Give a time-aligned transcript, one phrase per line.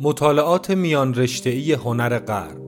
[0.00, 2.58] مطالعات میان رشته‌ای هنر غرب.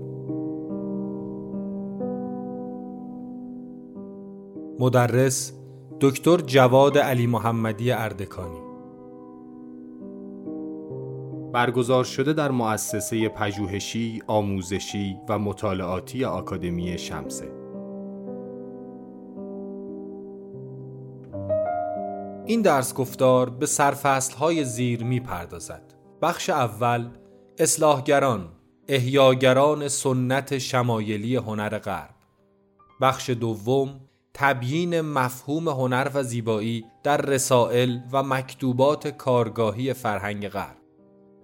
[4.80, 5.52] مدرس
[6.00, 8.60] دکتر جواد علی محمدی اردکانی.
[11.52, 17.52] برگزار شده در مؤسسه پژوهشی، آموزشی و مطالعاتی آکادمی شمسه.
[22.46, 23.66] این درس گفتار به
[24.38, 25.82] های زیر می پردازد.
[26.22, 27.08] بخش اول
[27.60, 28.48] اصلاحگران
[28.88, 32.14] احیاگران سنت شمایلی هنر غرب.
[33.00, 34.00] بخش دوم
[34.34, 40.76] تبیین مفهوم هنر و زیبایی در رسائل و مکتوبات کارگاهی فرهنگ غرب.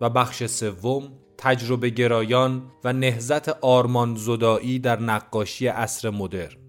[0.01, 6.66] و بخش سوم تجربه گرایان و نهزت آرمان زدایی در نقاشی عصر مدرن.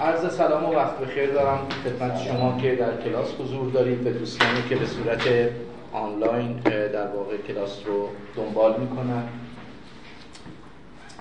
[0.00, 4.62] عرض سلام و وقت بخیر دارم خدمت شما که در کلاس حضور دارید به دوستانی
[4.68, 5.50] که به صورت
[5.92, 6.60] آنلاین
[6.92, 9.22] در واقع کلاس رو دنبال می‌کنن.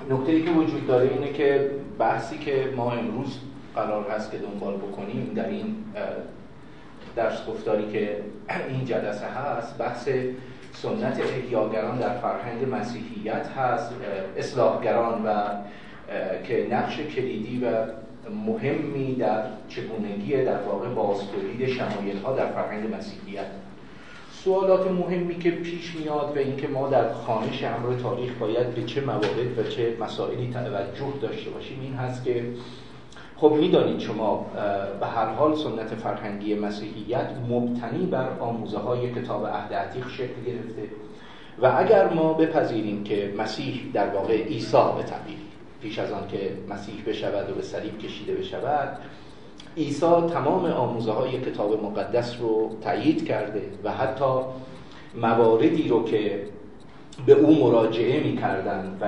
[0.09, 3.39] نکته ای که وجود داره اینه که بحثی که ما امروز
[3.75, 5.75] قرار هست که دنبال بکنیم در این
[7.15, 8.17] درس گفتاری که
[8.69, 10.09] این جلسه هست بحث
[10.73, 13.91] سنت احیاگران در فرهنگ مسیحیت هست
[14.37, 15.33] اصلاحگران و
[16.43, 17.67] که نقش کلیدی و
[18.29, 23.45] مهمی در چگونگی در واقع بازتولید شمایل ها در فرهنگ مسیحیت.
[24.31, 29.01] سوالات مهمی که پیش میاد و اینکه ما در خانش امر تاریخ باید به چه
[29.01, 32.45] موارد و چه مسائلی توجه داشته باشیم این هست که
[33.37, 34.45] خب می‌دانید شما
[34.99, 40.89] به هر حال سنت فرهنگی مسیحیت مبتنی بر آموزه های کتاب عهد عتیق شکل گرفته.
[41.61, 45.40] و اگر ما بپذیریم که مسیح در واقع عیسی به تعبیر
[45.81, 48.97] پیش از آن که مسیح بشود و به صلیب کشیده بشود
[49.77, 54.25] عیسی تمام آموزه های کتاب مقدس رو تایید کرده و حتی
[55.15, 56.45] مواردی رو که
[57.25, 59.07] به او مراجعه می کردن و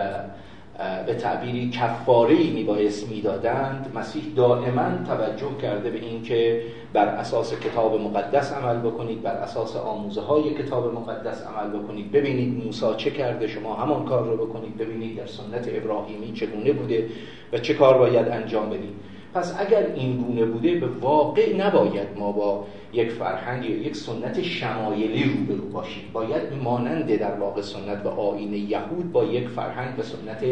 [1.06, 6.62] به تعبیری کفاره ای میبایست می‌دادند مسیح دائما توجه کرده به اینکه
[6.94, 12.12] بر اساس کتاب مقدس عمل بکنید بر اساس آموزه های کتاب مقدس عمل بکنید.
[12.12, 14.78] ببینید موسی چه کرده شما همان کار رو بکنید.
[14.78, 17.10] ببینید در سنت ابراهیمی چگونه بوده
[17.54, 19.13] و چه کار باید انجام بدید.
[19.34, 24.42] پس اگر این گونه بوده به واقع نباید ما با یک فرهنگ یا یک سنت
[24.42, 26.04] شمایلی روبرو باشیم.
[26.14, 30.44] باید مانند در واقع سنت و آین یهود با یک فرهنگ و سنت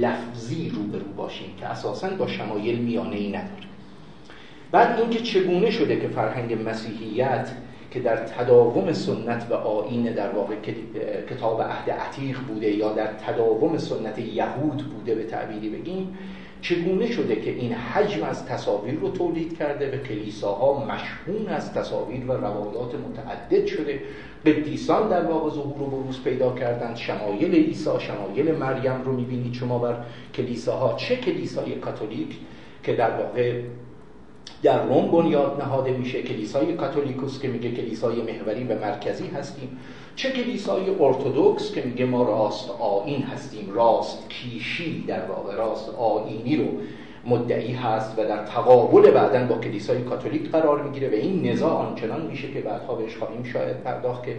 [0.00, 3.68] لفظی روبرو باشیم که اساسا با شمایل میانه ای نداره
[4.70, 7.50] بعد اینکه چگونه شده که فرهنگ مسیحیت
[7.90, 10.54] که در تداوم سنت و آین در واقع
[11.30, 16.18] کتاب عهد عتیق بوده یا در تداوم سنت یهود بوده به تعبیری بگیم
[16.62, 22.24] چگونه شده که این حجم از تصاویر رو تولید کرده به کلیساها مشهون از تصاویر
[22.24, 24.00] و روایات متعدد شده
[24.46, 26.96] قدیسان در واقع ظهور و بروز پیدا کردند.
[26.96, 29.96] شمایل عیسی شمایل مریم رو می‌بینید شما بر
[30.34, 30.96] کلیساها.
[30.96, 32.36] چه کلیسای کاتولیک
[32.82, 33.62] که در واقع
[34.62, 39.78] در روم بنیاد نهاده میشه؟ کلیسای کاتولیکوس که میگه کلیسای محوری و مرکزی هستیم.
[40.18, 46.56] چه کلیسای ارتودکس که میگه ما راست آین هستیم راست کیشی در واقع راست آینی
[46.56, 46.64] رو
[47.26, 52.26] مدعی هست و در تقابل بعدا با کلیسای کاتولیک قرار می‌گیره و این نزاع آنچنان
[52.26, 54.36] میشه که بعدها بهش خواهیم شاید پرداخت که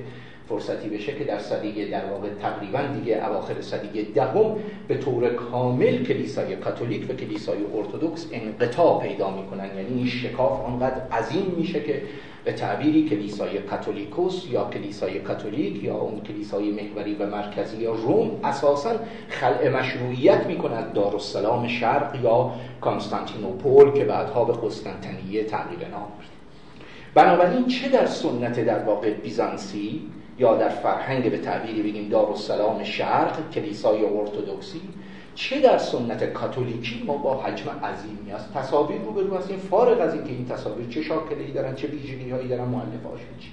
[0.50, 4.56] فرصتی بشه که در صدیه در واقع تقریبا دیگه اواخر صدیه دهم
[4.88, 9.66] به طور کامل کلیسای کاتولیک و کلیسای ارتودکس انقطاع پیدا می‌کنن.
[9.78, 12.02] یعنی این شکاف آنقدر عظیم میشه که
[12.44, 18.40] به تعبیری کلیسای کاتولیکوس یا کلیسای کاتولیک یا اون کلیسای محوری و مرکزی یا روم
[18.44, 18.92] اساسا
[19.30, 22.52] خلع مشروعیت می‌کند دارالسلام شرق یا
[22.82, 26.40] کانستانتینوپول که بعدها به قسطنطنیه تغییر نام میده.
[27.14, 30.02] بنابراین چه در سنت در واقع بیزانسی
[30.40, 34.82] یا در فرهنگ به تعبیری بگیم دارالسلام شرق کلیسای ارتودکسی
[35.40, 40.14] چه در سنت کاتولیکی؟ ما با حجم عظیمی است تصاویر رو برو هستیم فارغ از
[40.14, 43.52] اینکه این تصاویر چه شاکله‌ای دارن چه ویژگی هایی دارن مؤلفه‌هاش چی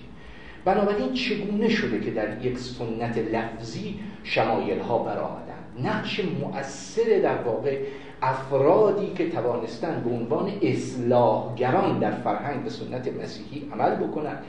[0.65, 7.79] بنابراین چگونه شده که در یک سنت لفظی شمایل ها برآمدن؟ نقش مؤثر در واقع
[8.23, 14.45] افرادی که توانستن به عنوان اصلاحگران در فرهنگ به سنت مسیحی عمل بکنند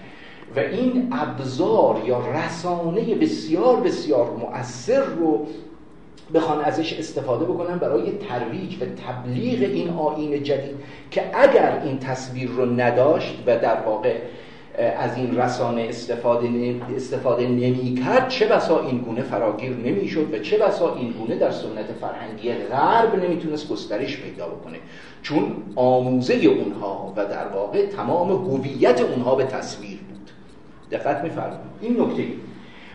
[0.55, 5.47] و این ابزار یا رسانه بسیار بسیار مؤثر رو
[6.33, 10.75] بخوان ازش استفاده بکنن برای ترویج و تبلیغ این آین جدید
[11.11, 14.15] که اگر این تصویر رو نداشت و در واقع
[14.77, 20.39] از این رسانه استفاده, استفاده نمی کرد چه بسا این گونه فراگیر نمی شد و
[20.39, 24.77] چه بسا این گونه در سنت فرهنگی غرب نمی‌تونست گسترش پیدا بکنه؟
[25.21, 30.31] چون آموزه اونها و در واقع تمام هویت اونها به تصویر بود.
[30.91, 31.61] دقت میفرمایید.
[31.81, 32.23] این نکته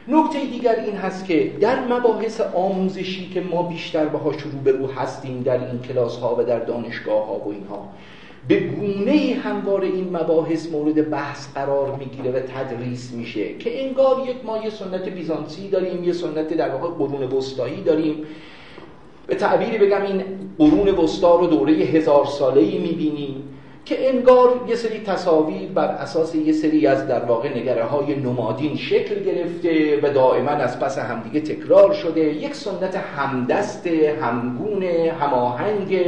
[0.09, 5.69] نکته دیگر این هست که در مباحث آموزشی که ما بیشتر باهاش روبرو هستیم در
[5.69, 7.89] این کلاس ها و در دانشگاه ها و اینها
[8.49, 14.37] به گونه همواره این مباحث مورد بحث قرار می‌گیره و تدریس میشه که انگار یک
[14.45, 18.15] ما یه سنت بیزانسی داریم یه سنت در واقع قرون وسطایی داریم.
[19.27, 20.25] به تعبیری بگم این
[20.59, 23.45] قرون وسطا رو دوره هزار ساله ای می‌بینیم.
[23.85, 28.77] که انگار یه سری تصاویر بر اساس یه سری از در واقع نگره های نمادین
[28.77, 32.21] شکل گرفته و دائما از پس همدیگه تکرار شده.
[32.21, 36.01] یک سنت همدست همگونه هماهنگ.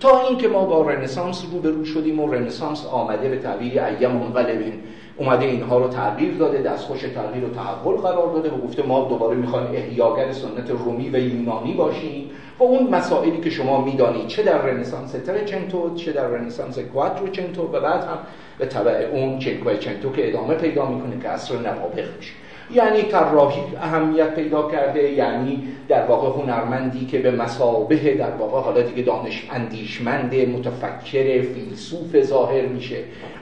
[0.00, 4.72] تا اینکه ما با رنسانس روبرو شدیم و رنسانس آمده به تعبیر ایم منقلبین
[5.16, 9.36] اومده اینها رو تغییر داده دستخوش تغییر و تحول قرار داده و گفته ما دوباره
[9.36, 12.30] می‌خوایم احیاگر سنت رومی و یونانی باشیم.
[12.58, 17.80] و اون مسائلی که شما می‌دانید چه در رنسانس ترچنتو چه در رنسانس کواتروچنتو و
[17.80, 18.18] بعد هم
[18.58, 22.32] به تبع اون چنتو که ادامه پیدا می‌کنه که اصر نوابق میشه.
[22.74, 28.80] یعنی طراحی اهمیت پیدا کرده یعنی در واقع هنرمندی که به مسابه در واقع حالا
[28.82, 32.96] دیگه دانش اندیشمند متفکر فیلسوف ظاهر میشه.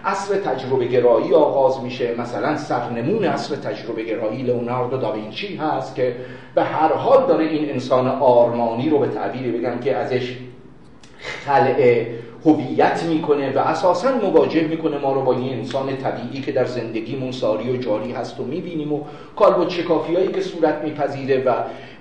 [0.04, 2.14] اصر تجربه گرایی آغاز میشه.
[2.18, 6.16] مثلا سرنمون اصر تجربه گرایی لئوناردو داوینچی هست که
[6.54, 10.36] به هر حال داره این انسان آرمانی رو به تعبیری بگم که ازش
[11.46, 12.06] خلع
[12.44, 17.32] هویت می‌کنه و اساسا مواجه می‌کنه ما رو با این انسان طبیعی که در زندگیمون
[17.32, 19.00] ساری و جاری هست و می‌بینیم و
[19.36, 21.52] کالبد شکافی هایی که صورت میپذیره و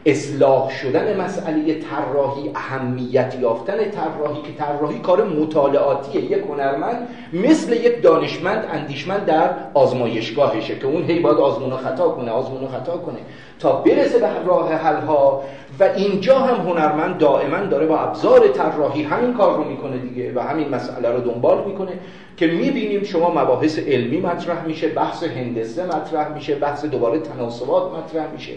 [0.06, 6.22] اصلاح شدن مسئله طراحی اهمیت یافتن طراحی که طراحی کار مطالعاتیه.
[6.22, 12.10] یک هنرمند مثل یک دانشمند اندیشمند در آزمایشگاهشه که اون هی باید آزمون و خطا
[12.10, 13.20] کنه آزمون و خطا کنه
[13.60, 15.44] تا برسه به راه حل ها
[15.80, 20.40] و اینجا هم هنرمند دائما داره با ابزار طراحی همین کار رو می‌کنه دیگه و
[20.40, 21.92] همین مسئله رو دنبال می‌کنه
[22.38, 28.32] که می‌بینیم شما مباحث علمی مطرح میشه بحث هندسه مطرح میشه بحث دوباره تناسبات مطرح
[28.32, 28.54] میشه.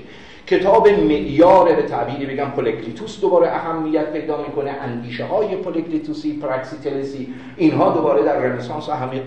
[0.46, 7.90] کتاب معیار به تعبیری بگم پولکلیتوس دوباره اهمیت پیدا می‌کنه اندیشه های پولکلیتوسی پراکسیتلسی اینها
[7.90, 9.22] دوباره در رنسانس اهمیت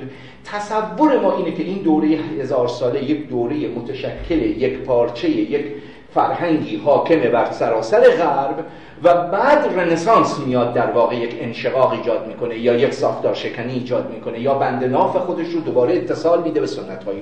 [0.45, 5.65] تصور ما اینه که این دوره هزار ساله یک دوره متشکل یک پارچه یک
[6.13, 8.65] فرهنگی حاکم بر سراسر غرب
[9.03, 14.11] و بعد رنسانس میاد در واقع یک انشقاق ایجاد می‌کنه یا یک ساختار شکنی ایجاد
[14.15, 17.17] می‌کنه یا بند ناف خودش رو دوباره اتصال میده به سنت های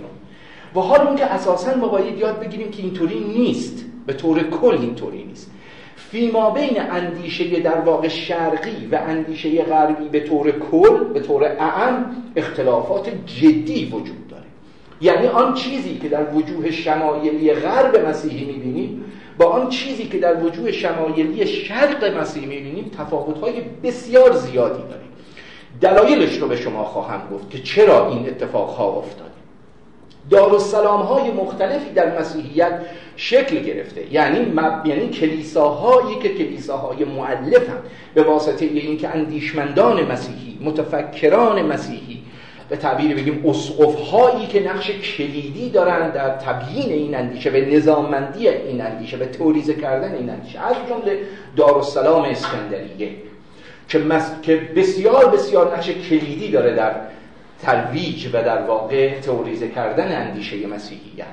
[0.76, 3.87] و حال اون که اساسا ما باید یاد بگیریم که اینطوری نیست.
[4.08, 5.52] به طور کل اینطوری نیست.
[5.96, 12.16] فیما بین اندیشه در واقع شرقی و اندیشه غربی به طور کل به طور اعم
[12.36, 14.44] اختلافات جدی وجود داره.
[15.02, 19.04] یعنی آن چیزی که در وجوه شمایلی غرب مسیحی می‌بینیم
[19.38, 25.08] با آن چیزی که در وجوه شمایلی شرق مسیحی می‌بینیم تفاوت‌های بسیار زیادی داریم
[25.82, 29.32] دلایلش رو به شما خواهم گفت که چرا این اتفاقها افتاد
[30.30, 32.80] دارالسلام های مختلفی در مسیحیت
[33.16, 34.14] شکل گرفته.
[34.14, 34.86] یعنی مب...
[34.86, 37.78] یعنی کلیساهایی که کلیساهای معلفن
[38.14, 42.24] به واسطه اینکه اندیشمندان مسیحی متفکران مسیحی
[42.70, 48.48] به تعبیر بگیم اسقف هایی که نقش کلیدی دارند در تبیین این اندیشه به نظاممندی
[48.48, 50.60] این اندیشه به توریزه کردن این اندیشه.
[50.60, 51.20] از جمله
[51.56, 53.10] دارالسلام اسکندریه
[53.88, 54.02] که,
[54.42, 56.96] که بسیار بسیار نقش کلیدی داره در
[57.62, 61.26] ترویج و در واقع تئوریزه کردن اندیشه مسیحیت.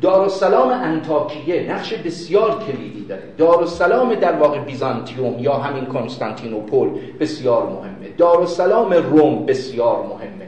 [0.00, 3.22] دارالسلام انتاکیه نقش بسیار کلیدی داره.
[3.38, 6.88] دارالسلام در واقع بیزانتیوم یا همین کنستانتینوپل
[7.20, 8.08] بسیار مهمه.
[8.18, 10.45] دارالسلام روم بسیار مهمه.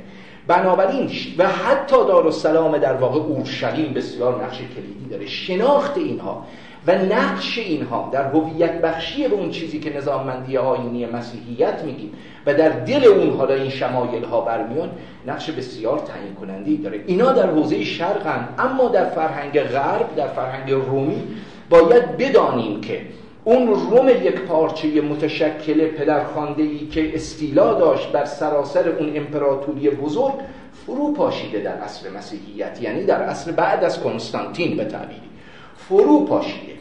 [0.48, 5.26] بنابراین و حتی دارالسلام در واقع اورشلیم بسیار نقش کلیدی داره.
[5.26, 6.44] شناخت اینها
[6.86, 12.12] و نقش اینها در هویت بخشی به اون چیزی که نظاممندی آینی مسیحیت میگیم
[12.46, 14.90] و در دل اون حالا این شمایل ها برمیان
[15.26, 17.00] نقش بسیار تعیین کننده داره.
[17.06, 21.22] اینا در حوزه شرقن اما در فرهنگ غرب در فرهنگ رومی
[21.70, 23.00] باید بدانیم که
[23.44, 30.34] اون روم یک پارچه متشکل پدرخوانده ای که استیلا داشت بر سراسر اون امپراتوری بزرگ
[30.86, 35.20] فرو پاشیده در اصل مسیحیت یعنی در اصل بعد از کنستانتین به تعبیری
[35.76, 36.78] فرو پاشیده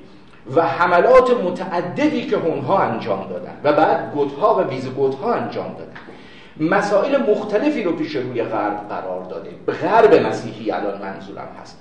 [0.55, 5.91] و حملات متعددی که اونها انجام دادن و بعد گودها و ویز گودها انجام دادن.
[6.59, 9.49] مسائل مختلفی رو پیش روی غرب قرار داده.
[9.81, 11.79] غرب مسیحی الان منظورم هست.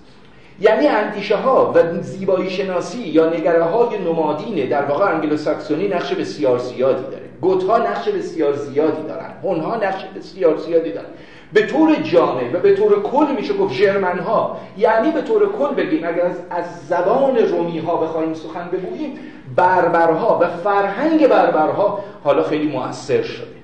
[0.61, 6.59] یعنی اندیشه ها و زیبایی شناسی یا نگره های نمادینه در واقع انگلوساکسونی نقش بسیار
[6.59, 7.27] زیادی داره.
[7.41, 9.31] گوتها نقش بسیار زیادی دارن.
[9.43, 11.09] اونها نقش بسیار زیادی دارن.
[11.53, 15.75] به طور جامع و به طور کل میشه گفت ژرمن ها یعنی به طور کل
[15.75, 19.19] بگیم اگر از, از زبان رومی ها بخوایم سخن بگوییم
[19.57, 23.57] بربرها و فرهنگ بربرها حالا خیلی مؤثر شده.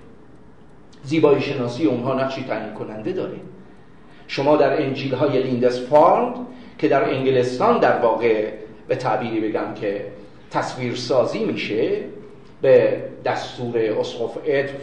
[1.02, 3.36] زیبایی شناسی اونها نقشی تعیین کننده داره.
[4.26, 6.34] شما در انجیل های لیندس فارد
[6.82, 8.48] که در انگلستان در واقع
[8.88, 10.04] به تعبیری بگم که
[10.50, 11.90] تصویر سازی میشه
[12.62, 14.38] به دستور اسقف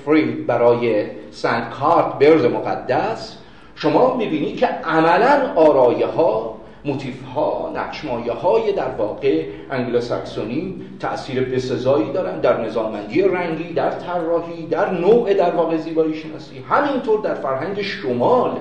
[0.06, 3.38] فرید برای سنت کارت برز مقدس
[3.76, 12.12] شما می‌بینید که عملا آرایه ها موتیف ها نقشمایه های در واقع انگلوساکسونی تأثیر بسزایی
[12.12, 17.82] دارن در نظامندی رنگی در طراحی در نوع در واقع زیبایی شناسی همینطور در فرهنگ
[17.82, 18.52] شمال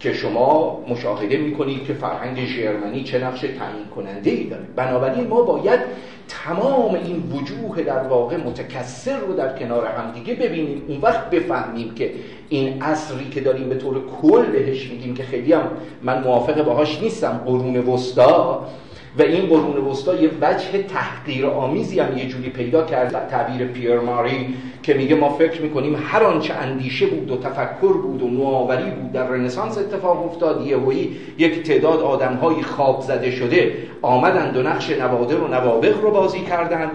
[0.00, 4.64] که شما مشاهده می‌کنید که فرهنگ ژرمنی چه نقش تعیین کننده ای داره.
[4.76, 5.80] بنابراین ما باید
[6.28, 10.82] تمام این وجوه در واقع متکثر رو در کنار هم دیگه ببینیم.
[10.88, 12.10] اون وقت بفهمیم که
[12.48, 15.70] این عصری که داریم به طور کل بهش میگیم که خیلی هم
[16.02, 17.40] من موافق باهاش نیستم.
[17.46, 18.66] قرون وسطا
[19.18, 23.28] و این قرون وسطا یه وجه تحقیر آمیزی هم یه جوری پیدا کرد.
[23.28, 28.22] تعبیر پیر ماری که میگه ما فکر می‌کنیم هر آنچه اندیشه بود و تفکر بود
[28.22, 30.66] و نوآوری بود در رنسانس اتفاق افتاد.
[30.66, 36.40] یهویی یک تعداد آدمهای خواب زده شده آمدند و نقش نوادر و نوابق رو بازی
[36.40, 36.90] کردند.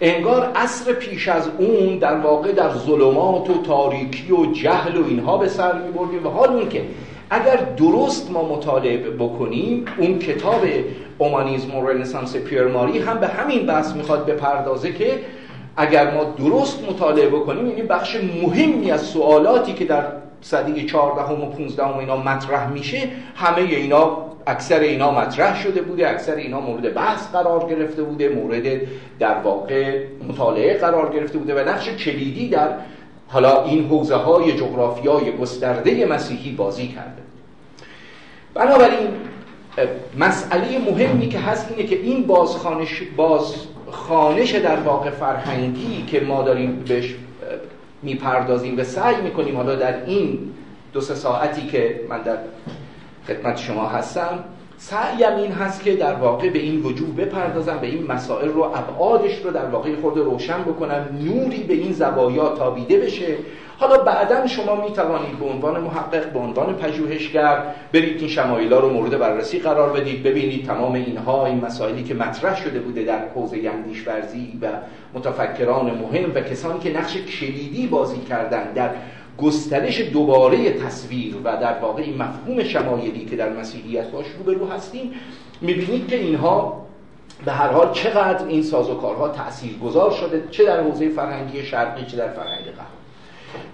[0.00, 5.38] انگار عصر پیش از اون در واقع در ظلمات و تاریکی و جهل و اینها
[5.38, 6.82] به سر میبردیم و حال اون که
[7.30, 10.60] اگر درست ما مطالعه بکنیم اون کتاب
[11.18, 15.20] اومانیزم و رنسانس پیرماری هم به همین بحث می‌خواد بپردازه که
[15.76, 20.04] اگر ما درست مطالعه بکنیم این بخش مهمی از سوالاتی که در
[20.40, 26.10] صدی 14 و 15 و اینا مطرح میشه همه اینا اکثر اینا مطرح شده بوده
[26.10, 28.80] اکثر اینا مورد بحث قرار گرفته بوده مورد
[29.18, 32.68] در واقع مطالعه قرار گرفته بوده و نقش کلیدی در
[33.28, 37.19] حالا این حوزه های جغرافیای گسترده مسیحی بازی کرده.
[38.54, 39.08] بنابراین
[40.18, 46.84] مسئله مهمی که هست اینه که این بازخانش بازخانش در واقع فرهنگی که ما داریم
[46.88, 47.14] بهش
[48.02, 50.38] می‌پردازیم و سعی می‌کنیم حالا در این
[50.92, 52.38] دو سه ساعتی که من در
[53.26, 54.44] خدمت شما هستم
[54.78, 59.44] سعیم این هست که در واقع به این وجود بپردازم به این مسائل رو ابعادش
[59.44, 63.36] رو در واقع خود روشن بکنم نوری به این زوایا تابیده بشه
[63.80, 68.90] حالا بعدا شما می توانید به عنوان محقق به عنوان پژوهشگر برید این شمایل رو
[68.90, 70.22] مورد بررسی قرار بدید.
[70.22, 74.66] ببینید تمام اینها این مسائلی که مطرح شده بوده در حوزه اندیش ورزی و
[75.14, 78.90] متفکران مهم و کسانی که نقش کلیدی بازی کردن در
[79.38, 85.10] گسترش دوباره تصویر و در واقع این مفهوم شمایلی که در مسیحیت باش روبرو هستیم
[85.60, 86.86] می‌بینید که اینها
[87.44, 92.16] به هر حال چقدر این سازوکارها تأثیر گذار شده چه در حوزه فرهنگی شرقی چه
[92.16, 92.99] در فرهنگ غربی.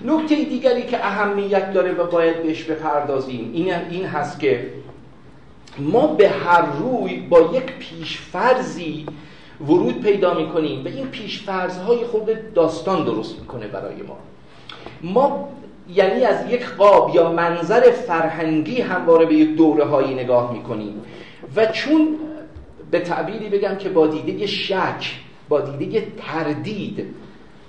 [0.04, 4.70] نکته دیگری که اهمیت داره و باید بهش بپردازیم این, این هست که
[5.78, 9.06] ما به هر روی با یک پیشفرزی
[9.60, 14.18] ورود پیدا می‌کنیم و این پیشفرزهای خود داستان درست می‌کنه برای ما.
[15.02, 15.48] ما
[15.94, 21.02] یعنی از یک قاب یا منظر فرهنگی همواره به یک دوره هایی نگاه می‌کنیم
[21.56, 22.18] و چون
[22.90, 25.12] به تعبیری بگم که با دیده شک
[25.48, 27.14] با دیده تردید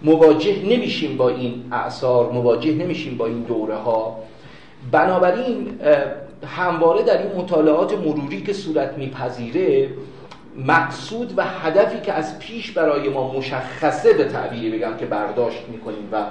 [0.01, 4.19] مواجه نمیشیم با این اعثار مواجه نمیشیم با این دوره ها
[4.91, 5.79] بنابراین
[6.45, 9.89] همواره در این مطالعات مروری که صورت میپذیره
[10.65, 16.09] مقصود و هدفی که از پیش برای ما مشخصه به تعبیری بگم که برداشت می‌کنیم
[16.11, 16.23] و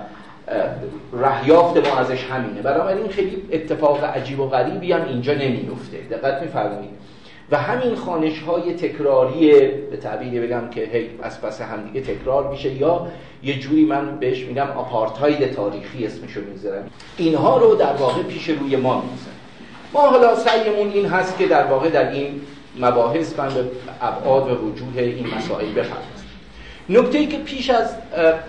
[1.13, 2.63] رهیافت ما ازش همینه.
[2.63, 6.91] بنابراین خیلی اتفاق عجیب و غریبی هم اینجا نمیفته دقت میفرمایید.
[7.51, 12.73] و همین خانش های تکراری به تعبیری بگم که هی از پس همدیگه تکرار میشه
[12.73, 13.07] یا
[13.43, 18.77] یه جوری من بهش میگم آپارتاید تاریخی اسمشو می‌ذارم اینها رو در واقع پیش روی
[18.77, 19.37] ما می‌ذارم
[19.95, 22.41] ما حالا سعیمون این هست که در واقع در این
[22.81, 23.65] مباحث من به
[24.01, 26.17] ابعاد و وجوه این مسائل بپردازم.
[26.89, 27.95] نکته ای که پیش از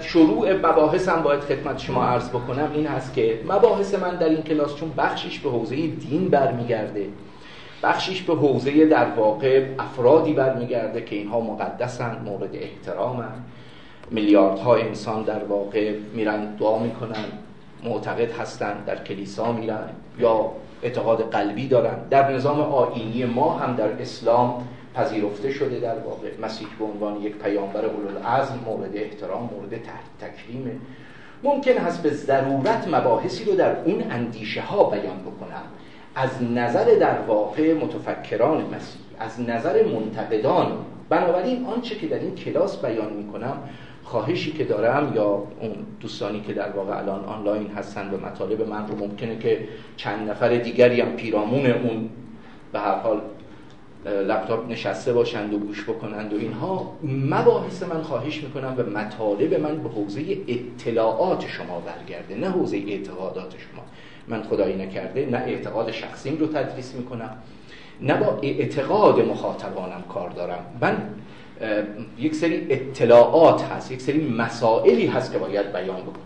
[0.01, 4.75] شروع مباحثم باید خدمت شما عرض بکنم این هست که مباحث من در این کلاس
[4.75, 7.05] چون بخشش به حوزه دین برمیگرده
[7.83, 13.33] بخشش به حوزه در واقع افرادی برمیگرده که اینها مقدسن مورد احترامن
[14.11, 17.25] میلیاردها انسان در واقع میرن دعا می‌کنن
[17.83, 20.51] معتقد هستند در کلیسا میرن یا
[20.83, 21.95] اعتقاد قلبی دارن.
[22.09, 26.27] در نظام آینی ما هم در اسلام پذیرفته شده در واقع.
[26.41, 29.81] مسیح به عنوان یک پیامبر اولوالعزم مورد احترام مورد
[30.21, 30.71] تکریمه
[31.43, 35.63] ممکن هست به ضرورت مباحثی رو در اون اندیشه ها بیان بکنم.
[36.17, 40.71] از نظر در واقع متفکران مسیح از نظر منتقدان.
[41.09, 43.57] بنابراین آنچه که در این کلاس بیان می‌کنم
[44.03, 48.87] خواهشی که دارم یا اون دوستانی که در واقع الان آنلاین هستن و مطالب من
[48.87, 52.09] رو ممکنه که چند نفر دیگری هم پیرامون اون
[52.71, 53.21] به هر حال
[54.05, 59.77] لپتاپ نشسته باشند و گوش بکنند و اینها مباحث من خواهش می‌کنم و مطالب من
[59.77, 63.83] به حوزه اطلاعات شما برگرده نه حوزه اعتقادات شما.
[64.27, 67.37] من خدایی نکرده نه اعتقاد شخصیم رو تدریس می‌کنم
[68.01, 70.65] نه با اعتقاد مخاطبانم کار دارم.
[70.81, 70.97] من
[72.19, 76.23] یک سری اطلاعات هست یک سری مسائلی هست که باید بیان بکنم.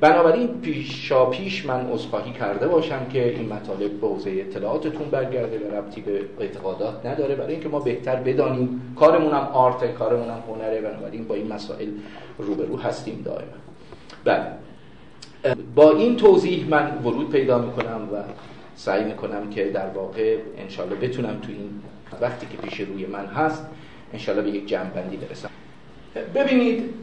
[0.00, 5.74] بنابراین پیشا پیش من عذرخواهی کرده باشم که این مطالب به حوزه اطلاعاتتون برگرده و
[5.74, 7.34] ربطی به اعتقادات نداره.
[7.34, 11.88] برای اینکه ما بهتر بدانیم کارمونم آرت کارمونم هنره بنابراین با این مسائل
[12.38, 13.52] روبرو هستیم دائما.
[14.24, 14.46] بله.
[15.74, 18.16] با این توضیح من ورود پیدا می‌کنم و
[18.76, 21.70] سعی می‌کنم که در واقع انشالله بتونم تو این
[22.20, 23.66] وقتی که پیش روی من هست
[24.12, 25.50] انشالله به یک جمعبندی برسم.
[26.34, 26.94] ببینید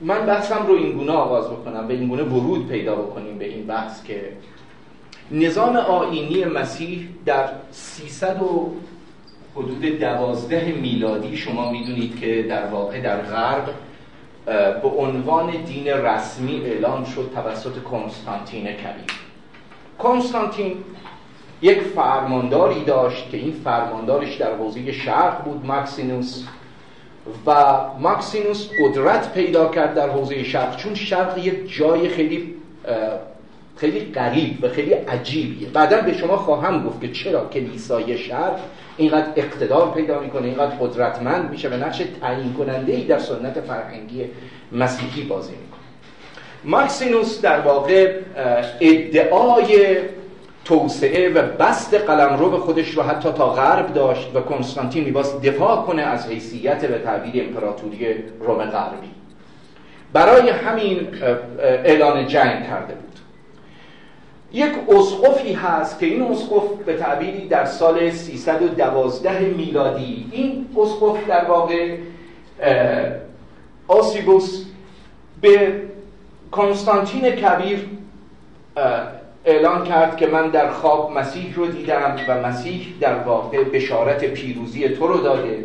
[0.00, 3.66] من بحثم رو این گونه آغاز بکنم به این گونه ورود پیدا بکنیم به این
[3.66, 4.32] بحث که
[5.30, 8.72] نظام آینی مسیح در 300 و
[9.54, 13.68] حدود دوازده میلادی شما می‌دونید که در واقع در غرب
[14.82, 19.04] به عنوان دین رسمی اعلام شد توسط کنستانتین کبیر.
[19.98, 20.84] کنستانتین
[21.62, 26.44] یک فرمانداری داشت که این فرماندارش در حوزه شرق بود مکسینوس
[27.46, 32.54] و ماکسینوس قدرت پیدا کرد در حوزه شرق چون شرق یک جای خیلی
[33.76, 35.68] خیلی غریب و خیلی عجیبیه.
[35.68, 38.58] بعدا به شما خواهم گفت که چرا کلیسای شرق
[38.96, 44.24] اینقدر اقتدار پیدا می‌کنه اینقدر قدرتمند میشه و نقش تعیین کننده ای در سنت فرهنگی
[44.72, 45.80] مسیحی بازی می‌کنه.
[46.64, 48.12] ماکسینوس در واقع
[48.80, 49.96] ادعای
[50.64, 56.02] توسعه و بست به خودش رو حتی تا غرب داشت و کنستانتین میباست دفاع کنه
[56.02, 59.10] از حیثیت به تعبیر امپراتوری روم غربی.
[60.12, 61.08] برای همین
[61.60, 63.05] اعلان جنگ کرده بود.
[64.52, 70.28] یک اسقفی هست که این اسقف به تعبیری در سال 312 میلادی.
[70.32, 71.96] این اسقف در واقع
[73.88, 74.64] آسیبوس
[75.40, 75.82] به
[76.52, 77.86] کنستانتین کبیر
[79.44, 84.88] اعلان کرد که من در خواب مسیح رو دیدم و مسیح در واقع بشارت پیروزی
[84.88, 85.64] تو رو داده.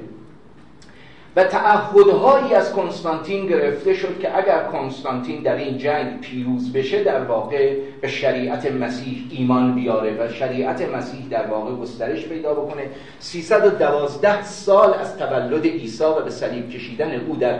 [1.35, 7.23] و تعهدهایی از کنستانتین گرفته شد که اگر کنستانتین در این جنگ پیروز بشه در
[7.23, 12.83] واقع به شریعت مسیح ایمان بیاره و شریعت مسیح در واقع گسترش پیدا بکنه.
[13.19, 17.59] 312 سال از تولد عیسی و به صلیب کشیدن او در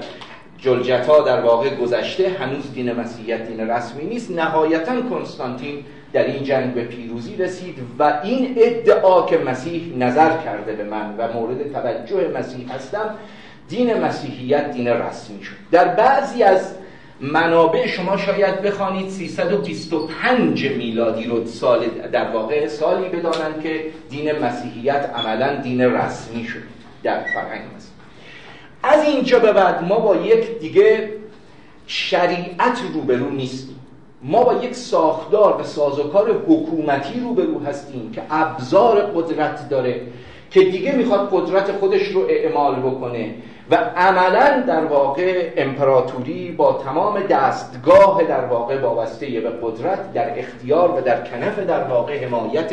[0.58, 4.32] جلجتا در واقع گذشته هنوز دین مسیحیت دین رسمی نیست.
[4.32, 10.74] نهایتا کنستانتین در این جنگ به پیروزی رسید و این ادعا که مسیح نظر کرده
[10.74, 13.16] به من و مورد توجه مسیح هستم
[13.72, 15.54] دین مسیحیت دین رسمی شد.
[15.72, 16.74] در بعضی از
[17.22, 25.10] منابع شما شاید بخوانید 325 میلادی رو سال در واقع سالی بدانند که دین مسیحیت
[25.16, 26.60] عملا دین رسمی شد
[27.04, 27.92] در فرهنگ مسیح
[28.84, 31.10] از اینجا به بعد ما با یک دیگه
[31.88, 33.76] شریعت روبرو نیستیم.
[34.24, 40.02] ما با یک ساختار و سازوکار حکومتی روبرو هستیم که ابزار قدرت داره
[40.52, 43.36] که دیگه می‌خواد قدرت خودش رو اعمال بکنه.
[43.72, 50.92] و عملا در واقع امپراتوری با تمام دستگاه در واقع وابسته به قدرت در اختیار
[50.92, 52.72] و در کنف در واقع حمایت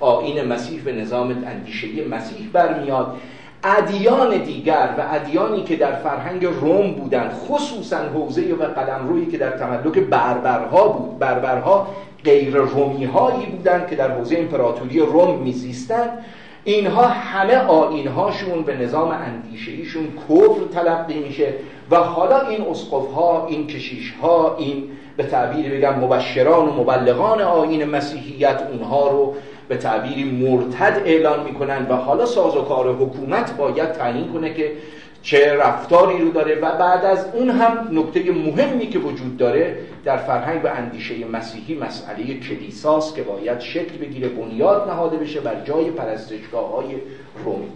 [0.00, 3.16] آین مسیح و نظام اندیشه مسیح برمیاد.
[3.64, 9.50] ادیان دیگر و ادیانی که در فرهنگ روم بودند خصوصا حوزه و قلمرویی که در
[9.50, 11.86] تملک بربرها بود بربرها
[12.24, 16.24] غیر رومی هایی بودند که در حوزه امپراتوری روم میزیستند.
[16.64, 21.54] اینها همه آینهاشون به نظام اندیشهیشون کفر تلقی میشه
[21.90, 24.84] و حالا این اسقف ها این کشیش ها این
[25.16, 29.34] به تعبیر بگم مبشران و مبلغان آین مسیحیت اونها رو
[29.68, 34.72] به تعبیری مرتد اعلان می‌کنن و حالا سازوکار حکومت باید تعیین کنه که
[35.22, 40.16] چه رفتاری رو داره و بعد از اون هم نکته مهمی که وجود داره در
[40.16, 45.90] فرهنگ و اندیشه مسیحی مسئله کلیساست که باید شکل بگیره بنیاد نهاده بشه بر جای
[45.90, 46.94] پرستشگاه های
[47.44, 47.68] رومی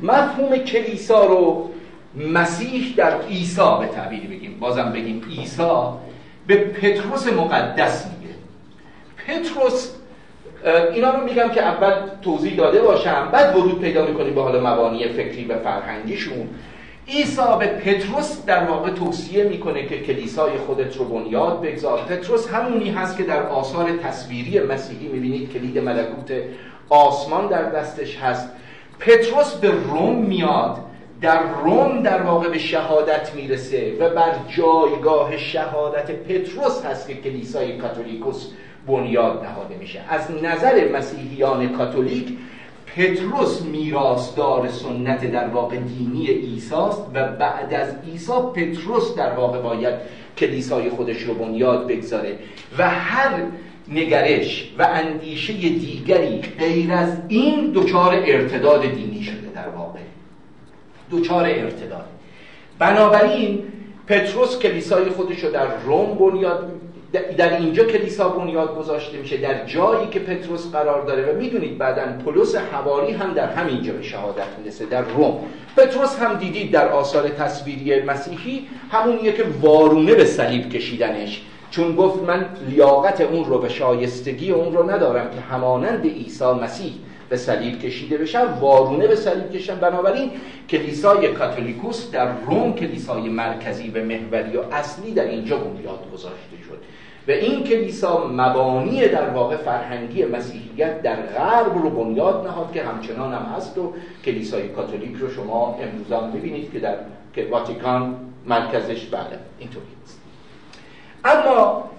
[0.00, 1.70] مفهوم کلیسا رو
[2.16, 5.68] مسیح در عیسی به تعبیری بگیم بازم بگیم عیسی
[6.46, 8.34] به پتروس مقدس میگه.
[9.26, 9.90] پتروس
[10.94, 15.08] اینا رو میگم که اول توضیح داده باشم بعد ورود پیدا می‌کنیم به حال مبانی
[15.08, 16.48] فکری و فرهنگیشون.
[17.08, 21.98] عیسی به پتروس در واقع توصیه می‌کنه که کلیسای خودت رو بنیاد بگذار.
[21.98, 26.32] پتروس همونی هست که در آثار تصویری مسیحی می‌بینید کلید ملکوت
[26.88, 28.48] آسمان در دستش هست.
[28.98, 30.76] پتروس به روم میاد.
[31.20, 37.76] در روم در واقع به شهادت می‌رسه و بر جایگاه شهادت پتروس هست که کلیسای
[37.76, 38.46] کاتولیکوس
[38.86, 40.00] بنیاد نهاده میشه.
[40.08, 42.32] از نظر مسیحیان کاتولیک
[42.96, 49.94] پتروس میراثدار سنت در واقع دینی ایساست و بعد از عیسی پتروس در واقع باید
[50.38, 52.38] کلیسای خودش رو بنیاد بگذاره
[52.78, 53.42] و هر
[53.88, 60.00] نگرش و اندیشه دیگری غیر از این دچار ارتداد دینی شده در واقع.
[61.10, 62.08] دچار ارتداد.
[62.78, 63.62] بنابراین
[64.06, 66.72] پتروس کلیسای خودش رو در روم بنیاد
[67.12, 71.32] در اینجا کلیسا بنیاد گذاشته میشه در جایی که پتروس قرار داره.
[71.32, 75.38] و می‌دونید بعدا پولس حواری هم در همینجا به شهادت می‌رسه در روم.
[75.76, 81.42] پتروس هم دیدید در آثار تصویری مسیحی همونیه که وارونه به صلیب کشیدنش.
[81.70, 86.92] چون گفت من لیاقت اون رو به شایستگی اون رو ندارم که همانند عیسی مسیح
[87.28, 90.30] به صلیب کشیده بشن وارونه به صلیب کشن بنابراین
[90.70, 96.61] کلیسای کاتولیکوس در روم کلیسای مرکزی و محوری و اصلی در اینجا بنیاد گذاشته
[97.28, 103.34] و این کلیسا مبانی در واقع فرهنگی مسیحیت در غرب رو بنیاد نهاد که همچنان
[103.34, 103.92] هم هست و
[104.24, 106.96] کلیسای کاتولیک رو شما امروز هم ببینید که در
[107.34, 110.20] که واتیکان مرکزش بله اینطوری است
[111.24, 111.90] اما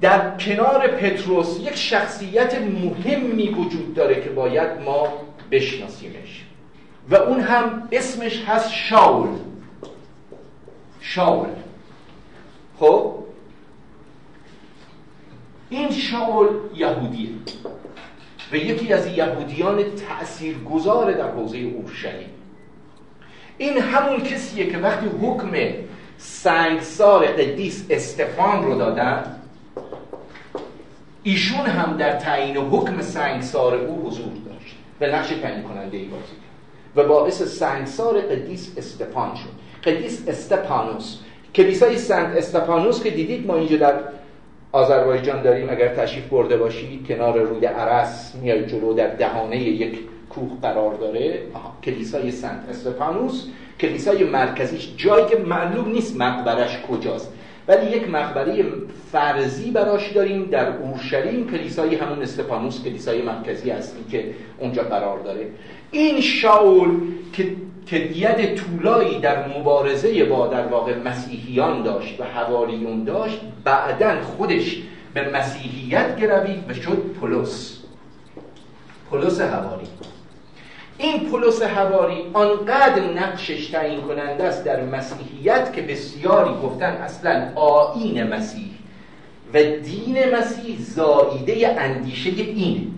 [0.00, 5.08] در کنار پتروس یک شخصیت مهمی وجود داره که باید ما
[5.50, 6.44] بشناسیمش
[7.10, 9.28] و اون هم اسمش هست شاول.
[11.00, 11.48] شاول.
[12.80, 13.14] خب؟
[15.70, 17.28] این شاول یهودیه.
[18.52, 22.28] و یکی از یهودیان تأثیرگذار در حوزه اورشلیم.
[23.58, 25.52] این همون کسیه که وقتی حکم
[26.18, 29.36] سنگسار قدیس استفان رو دادن
[31.22, 34.76] ایشون هم در تعیین حکم سنگسار او حضور داشت.
[35.00, 36.32] و نقش تعیین کننده ای بازی
[36.96, 39.90] و باعث سنگسار قدیس استفان شد.
[39.90, 41.18] قدیس استپانوس
[41.54, 43.94] کلیسای سنت استپانوس که دیدید ما اینجا در
[44.76, 49.98] آذربایجان داریم اگر تشریف برده باشید کنار روی عرس میای جلو در دهانه یک
[50.30, 51.38] کوه قرار داره.
[51.84, 53.46] کلیسای سنت استفانوس.
[53.80, 57.32] کلیسای مرکزیش جایی که معلوم نیست مقبرش کجاست.
[57.68, 58.64] ولی یک مقبره
[59.12, 61.50] فرضی براش داریم در اورشلیم.
[61.50, 64.24] کلیسای همون استفانوس کلیسای مرکزی هستی که
[64.58, 65.46] اونجا قرار داره.
[65.90, 66.90] این شاول
[67.32, 74.76] که که طولایی در مبارزه با در واقع مسیحیان داشت و حواریون داشت بعدا خودش
[75.14, 77.82] به مسیحیت گروید و شد پولس.
[79.10, 79.86] پولس حواری
[80.98, 88.22] این پولس حواری آنقدر نقشش تعیین کننده است در مسیحیت که بسیاری گفتن اصلا آین
[88.22, 88.70] مسیح
[89.54, 92.94] و دین مسیح زاییده اندیشه این.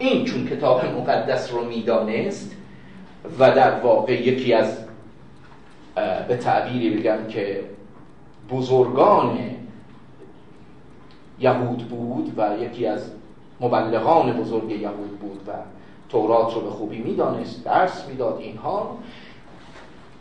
[0.00, 2.56] این چون کتاب مقدس رو می‌دانست
[3.38, 4.78] و در واقع یکی از
[6.28, 7.64] به تعبیری بگم که
[8.50, 9.38] بزرگان
[11.40, 13.10] یهود بود و یکی از
[13.60, 15.52] مبلغان بزرگ یهود بود و
[16.08, 18.98] تورات رو به خوبی می‌دانست درس می‌داد اینها.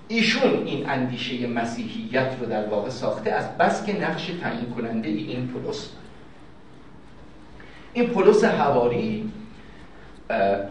[0.07, 5.47] ایشون این اندیشه مسیحیت رو در واقع ساخته از بس که نقش تعیین کننده این
[5.47, 5.91] پولس.
[7.93, 9.31] این پولس حواری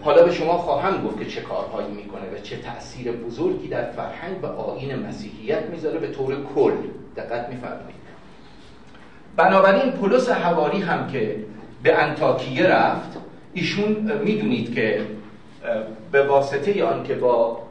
[0.03, 4.45] حالا به شما خواهم گفت که چه کارهایی می‌کنه و چه تاثیر بزرگی در فرهنگ
[4.45, 6.73] و آین مسیحیت می‌ذاره به طور کل.
[7.17, 7.99] دقت میفرمایید.
[9.37, 11.45] بنابراین پولس حواری هم که
[11.83, 13.19] به انتاکیه رفت
[13.55, 15.07] ایشون می‌دونید که
[16.13, 17.63] به واسطه آن که با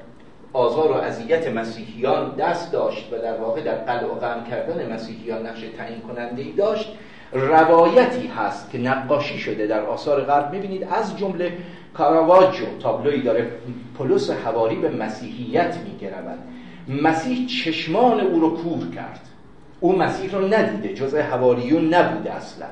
[0.54, 5.48] آزار و اذیت مسیحیان دست داشت و در واقع در قلع و غم کردن مسیحیان
[5.48, 6.98] نقش تعیین کننده ای داشت
[7.32, 10.52] روایتی هست که نقاشی شده در آثار غرب.
[10.52, 11.54] می‌بینید از جمله
[11.94, 13.52] کاراواجو تابلوی داره
[13.98, 16.40] پولس حواری به مسیحیت میگرود.
[17.04, 19.22] مسیح چشمان او رو کور کرد.
[19.80, 22.66] او مسیح رو ندیده جزء حواریون نبوده اصلا.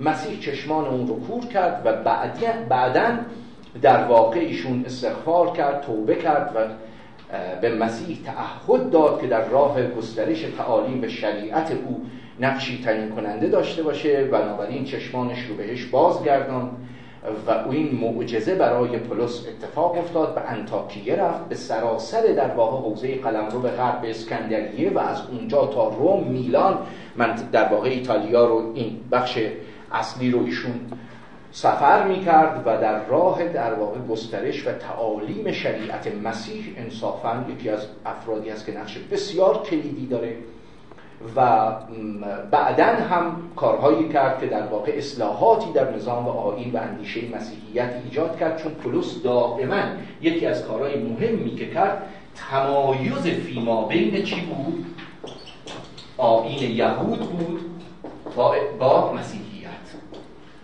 [0.00, 1.92] مسیح چشمان اون رو کور کرد و
[2.68, 3.18] بعدا
[3.82, 6.58] در واقع ایشون استغفار کرد توبه کرد و
[7.60, 12.06] به مسیح تعهد داد که در راه گسترش تعالیم به شریعت او
[12.40, 14.24] نقشی تعیین کننده داشته باشه.
[14.24, 16.70] بنابراین چشمانش رو بهش بازگردان
[17.46, 23.14] و این معجزه برای پولس اتفاق افتاد به انتاکیه رفت به سراسر در واقع حوزه
[23.14, 26.78] قلمرو به غرب اسکندریه و از اونجا تا روم میلان.
[27.16, 29.38] من در واقع ایتالیا رو این بخش
[29.92, 30.80] اصلی رو ایشون
[31.52, 37.86] سفر می‌کرد و در راه در واقع گسترش و تعالیم شریعت مسیح انصافا یکی از
[38.06, 40.36] افرادی است که نقش بسیار کلیدی داره.
[41.36, 41.70] و
[42.50, 47.90] بعدا هم کارهایی کرد که در واقع اصلاحاتی در نظام و آیین و اندیشه مسیحیت
[48.04, 48.62] ایجاد کرد.
[48.62, 49.82] چون پولس دائما
[50.22, 52.02] یکی از کارهای مهمی که کرد
[52.50, 54.86] تمایز فیما بین چی بود؟
[56.16, 57.60] آیین یهود بود
[58.36, 59.70] با, با مسیحیت.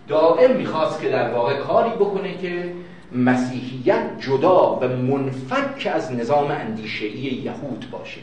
[0.07, 2.73] دائم می‌خواست که در واقع کاری بکنه که
[3.15, 8.21] مسیحیت جدا و منفک از نظام اندیشهی یهود باشه.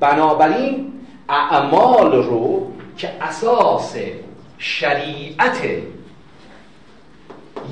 [0.00, 0.92] بنابراین
[1.28, 3.96] اعمال رو که اساس
[4.58, 5.60] شریعت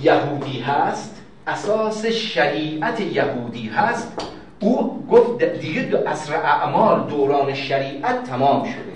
[0.02, 4.12] یهودی هست اساس شریعت یهودی هست
[4.60, 8.92] او گفت دیگه دو اصر اعمال دوران شریعت تمام شده.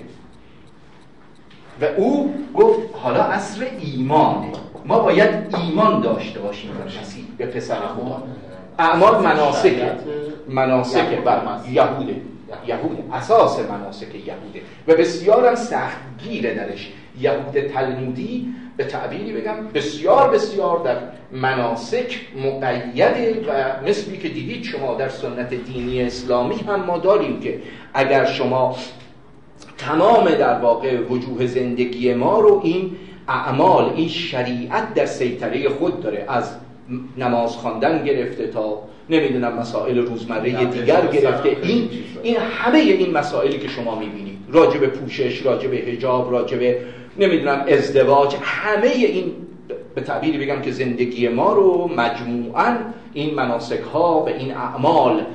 [1.81, 4.51] و او گفت حالا اصر ایمانه.
[4.85, 7.25] ما باید ایمان داشته باشیم به مسیح.
[7.37, 8.23] به پسر خدا.
[8.79, 9.91] اعمال مناسکه.
[10.47, 11.41] مناسک بر
[11.71, 12.21] یهوده.
[12.67, 13.09] یهود.
[13.13, 14.61] اساس مناسک یهوده.
[14.87, 16.91] و بسیار هم سختگیره درش.
[17.19, 20.97] یهود تلمودی به تعبیری بگم بسیار بسیار در
[21.31, 27.59] مناسک مقیده و مثلی که دیدید شما در سنت دینی اسلامی هم ما داریم که
[27.93, 28.75] اگر شما
[29.77, 32.95] تمام در واقع وجوه زندگی ما رو این
[33.27, 36.55] اعمال این شریعت در سیطره خود داره از
[37.17, 41.57] نماز خواندن گرفته تا نمی‌دونم مسائل روزمره دیگر گرفته.
[41.63, 41.89] این
[42.23, 46.75] این همه این مسائلی که شما می‌بینید راجب پوشش راجب حجاب راجب
[47.17, 49.31] نمی‌دونم ازدواج همه این
[49.95, 52.75] به تعبیری بگم که زندگی ما رو مجموعا
[53.13, 55.25] این مناسک ها و این اعمال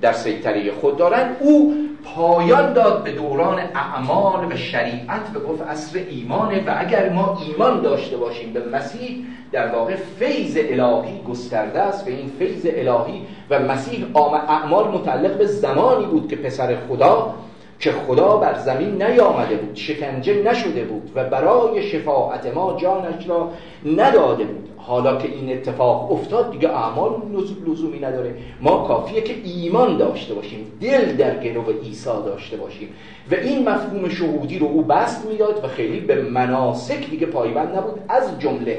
[0.00, 1.36] در سیطره خود دارن.
[1.40, 7.38] او پایان داد به دوران اعمال و شریعت و گفت اصر ایمانه و اگر ما
[7.46, 12.06] ایمان داشته باشیم به مسیح در واقع فیض الهی گسترده است.
[12.06, 17.34] و این فیض الهی و مسیح اعمال متعلق به زمانی بود که پسر خدا
[17.80, 23.50] که خدا بر زمین نیامده بود شکنجه نشده بود و برای شفاعت ما جانش را
[23.96, 24.68] نداده بود.
[24.76, 27.10] حالا که این اتفاق افتاد دیگه اعمال
[27.66, 28.34] لزومی نداره.
[28.60, 32.88] ما کافیه که ایمان داشته باشیم دل در گرو عیسی داشته باشیم.
[33.30, 38.00] و این مفهوم شهودی رو او بست می‌داد و خیلی به مناسک دیگه پایبند نبود.
[38.08, 38.78] از جمله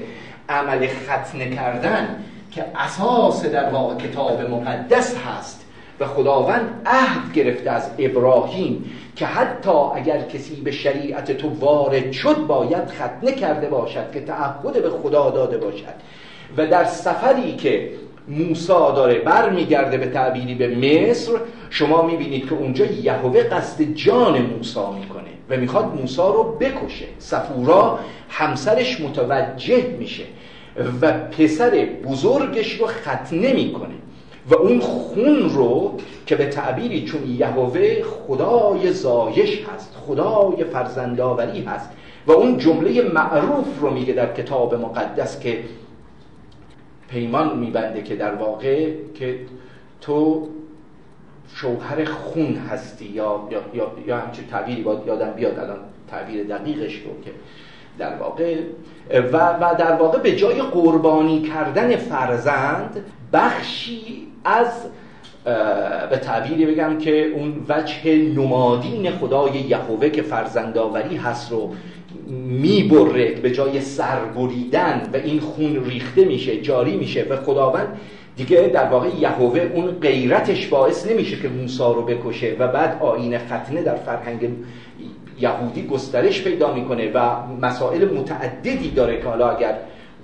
[0.49, 5.66] عمل ختنه کردن که اساس در واقع کتاب مقدس هست.
[5.99, 12.47] و خداوند عهد گرفته از ابراهیم که حتی اگر کسی به شریعت تو وارد شد
[12.47, 15.93] باید ختنه کرده باشد که تعهد به خدا داده باشد.
[16.57, 17.89] و در سفری که
[18.27, 21.31] موسا داره برمیگرده به تعبیری به مصر
[21.69, 27.05] شما می‌بینید که اونجا یهوه قصد جان موسا می‌کنه و می‌خواد موسا رو بکشه.
[27.19, 30.23] سفورا همسرش متوجه میشه
[31.01, 33.95] و پسر بزرگش رو ختنه می‌کنه.
[34.49, 41.89] و اون خون رو که به تعبیری چون یهوه خدای زایش هست خدای فرزندآوری هست
[42.27, 45.63] و اون جمله معروف رو میگه در کتاب مقدس که
[47.09, 49.39] پیمان میبنده که در واقع که
[50.01, 50.47] تو
[51.55, 55.79] شوهر خون هستی یا یا یا, یا همچین تعبیری باید یادم بیاد الان
[56.11, 57.31] تعبیر دقیقش رو که
[57.97, 58.55] در واقع
[59.33, 64.67] و, و در واقع به جای قربانی کردن فرزند بخشی از
[66.09, 71.73] به تعبیری بگم که اون وجه نمادین خدای یهوه که فرزندآوری هست رو
[72.47, 77.87] می‌بره به جای سربریدن و این خون ریخته میشه جاری میشه و خداوند
[78.35, 83.37] دیگه در واقع یهوه اون غیرتش باعث نمیشه که موسی رو بکشه و بعد آین
[83.37, 84.49] ختنه در فرهنگ
[85.39, 87.19] یهودی گسترش پیدا می‌کنه و
[87.61, 89.77] مسائل متعددی داره که حالا اگر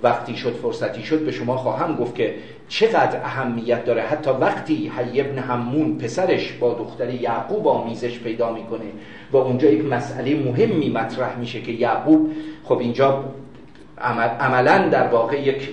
[0.04, 2.34] وقتی شد فرصتی شد به شما خواهم گفت که
[2.68, 4.02] چقدر اهمیت داره.
[4.02, 8.84] حتی وقتی حی ابن همون پسرش با دختر یعقوب آمیزش پیدا می‌کنه
[9.32, 12.30] و اونجا یک مسئله مهمی مطرح میشه که یعقوب
[12.64, 13.24] خب اینجا
[14.40, 15.68] عملا در واقع یک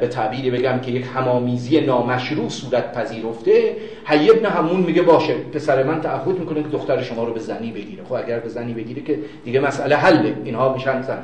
[0.00, 3.76] به تعبیری بگم که یک همامیزی نامشروع صورت پذیرفته.
[4.04, 7.72] حی ابن همون میگه باشه پسر من تعهد می‌کنه که دختر شما رو به زنی
[7.72, 8.04] بگیره.
[8.04, 10.34] خب اگر به زنی بگیره که دیگه مسئله حله.
[10.44, 11.22] اینها میشن زن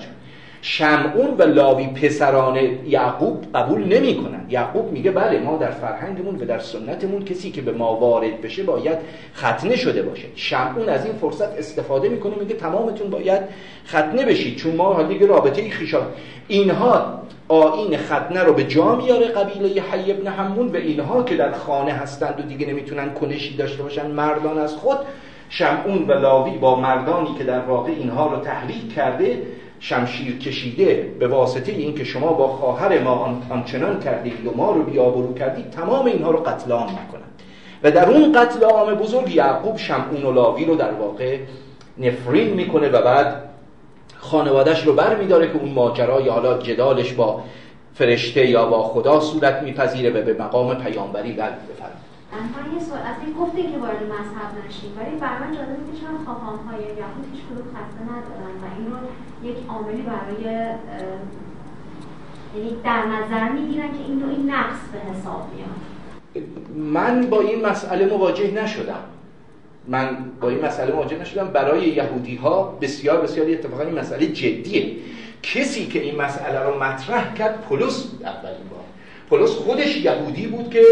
[0.66, 6.58] شمعون و لاوی پسران یعقوب قبول نمی‌کنن یعقوب میگه بله ما در فرهنگمون و در
[6.58, 8.98] سنتمون کسی که به ما وارد بشه باید
[9.36, 10.24] ختنه شده باشه.
[10.34, 13.40] شمعون از این فرصت استفاده می‌کنه میگه تمامتون باید
[13.88, 14.56] ختنه بشید.
[14.56, 16.06] چون ما دیگه رابطه خیشان
[16.48, 21.52] اینها آین ختنه رو به جا میاره قبیله حی ابن همون و اینها که در
[21.52, 24.98] خانه هستند و دیگه نمی‌تونن کنشی داشته باشن مردان از خود.
[25.48, 29.42] شمعون و لاوی با مردانی که در واقع اینها رو تحریک کرده
[29.84, 35.34] شمشیر کشیده به واسطه اینکه شما با خواهر ما آنچنان کردید و ما رو بیابرو
[35.34, 37.42] کردید تمام اینها رو قتل عام می‌کنند
[37.82, 41.38] و در اون قتل عام بزرگ یعقوب شمعون و لاوی رو در واقع
[41.98, 43.42] نفرین می‌کنه و بعد
[44.16, 47.42] خانوادش رو بر میداره که اون ماجرا یا حالا جدالش با
[47.94, 52.03] فرشته یا با خدا صورت میپذیره و به مقام پیامبری قلب بفرد
[52.34, 56.24] من یه سوال این گفته که وارد مذهب نشیم ولی بر من جالبه که چون
[56.24, 58.98] خواهان های یهود هیچ کدوم خسته ندارن و این رو
[59.50, 60.42] یک عاملی برای
[62.56, 65.78] یعنی در نظر می‌گیرن که این این نقص به حساب میاد.
[66.76, 69.04] من با این مسئله مواجه نشدم.
[69.88, 71.48] من با این مسئله مواجه نشدم.
[71.48, 74.96] برای یهودی ها بسیار بسیار اتفاقا این مسئله جدیه.
[75.42, 78.80] کسی که این مسئله رو مطرح کرد پولس بود اولین بار.
[79.30, 80.84] پولس خودش یهودی بود که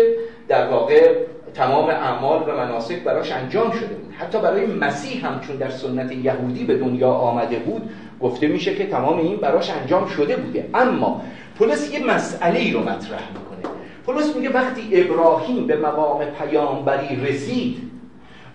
[0.49, 1.15] در واقع
[1.55, 4.15] تمام اعمال و مناسک براش انجام شده بود.
[4.19, 8.87] حتی برای مسیح هم چون در سنت یهودی به دنیا آمده بود گفته میشه که
[8.87, 10.69] تمام این براش انجام شده بوده.
[10.75, 11.23] اما
[11.59, 13.75] پولس یه مسئله ای رو مطرح می‌کنه.
[14.07, 17.93] پولس میگه وقتی ابراهیم به مقام پیامبری رسید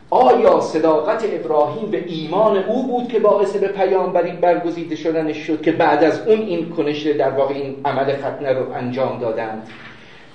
[0.10, 5.72] آیا صداقت ابراهیم به ایمان او بود که باعث به پیامبری برگزیده شدنش شد که
[5.72, 9.68] بعد از اون این کنش در واقع این عمل ختنه رو انجام دادند؟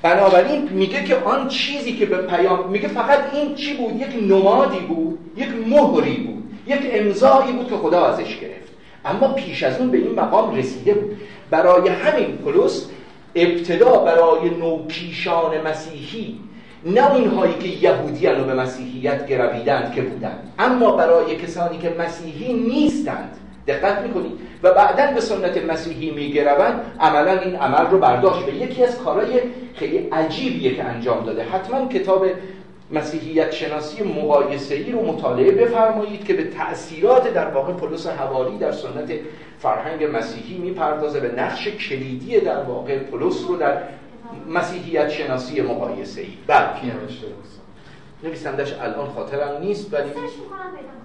[0.02, 4.80] بنابراین میگه که آن چیزی که به پیام میگه فقط این چی بود؟ یک نمادی
[4.80, 8.72] بود یک مهری بود یک امضایی بود که خدا ازش گرفت.
[9.04, 11.16] اما پیش از اون به این مقام رسیده بود.
[11.50, 12.86] برای همین پلوس
[13.34, 16.38] ابتدا برای نوکیشان مسیحی
[16.86, 22.52] نه اونهایی که یهودیان رو به مسیحیت گرویدند که بودند اما برای کسانی که مسیحی
[22.52, 23.36] نیستند
[23.66, 24.32] دقت می‌کنید.
[24.62, 28.46] و بعدا به سنت مسیحی میگروند عملا این عمل رو برداشت.
[28.46, 29.40] به یکی از کارهای
[29.74, 31.42] خیلی عجیبیه که انجام داده.
[31.42, 32.26] حتما کتاب
[32.90, 38.72] مسیحیت شناسی مقایسه ای رو مطالعه بفرمایید که به تأثیرات در واقع پولس حوالی در
[38.72, 39.12] سنت
[39.58, 43.82] فرهنگ مسیحی می‌پردازه به نقش کلیدی در واقع پولس رو در
[44.48, 46.68] مسیحیت شناسی مقایسه ای بله
[48.22, 50.10] نویسندش الان خاطرم نیست ولی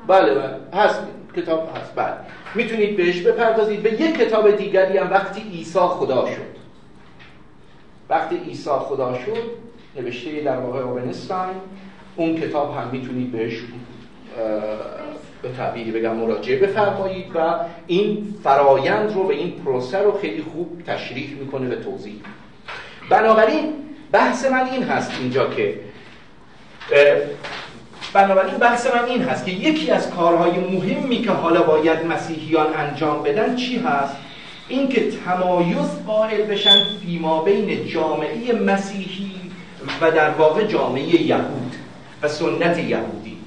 [0.07, 1.01] بله بله هست
[1.35, 1.95] کتاب هست.
[1.95, 2.13] بله.
[2.55, 3.83] می‌تونید بهش بپردازید.
[3.83, 6.57] به یک کتاب دیگری هم وقتی عیسی خدا شد.
[8.09, 9.43] وقتی عیسی خدا شد
[9.95, 11.55] نوشته در واقع اوبنستاین
[12.15, 13.63] اون کتاب هم می‌تونید بهش
[15.41, 20.81] به تعبیری بگم مراجعه بفرمایید و این فرایند رو و این پروسه رو خیلی خوب
[20.87, 22.21] تشریح می‌کنه و توضیح
[23.09, 23.73] بنابراین
[24.11, 25.79] بحث من این هست اینجا که
[28.13, 33.23] بنابراین بحث من این هست که یکی از کارهای مهمی که حالا باید مسیحیان انجام
[33.23, 34.15] بدن چی هست؟
[34.67, 39.31] اینکه تمایز قائل بشن فیما بین جامعه مسیحی
[40.01, 41.75] و در واقع جامعه یهود
[42.21, 43.37] و سنت یهودی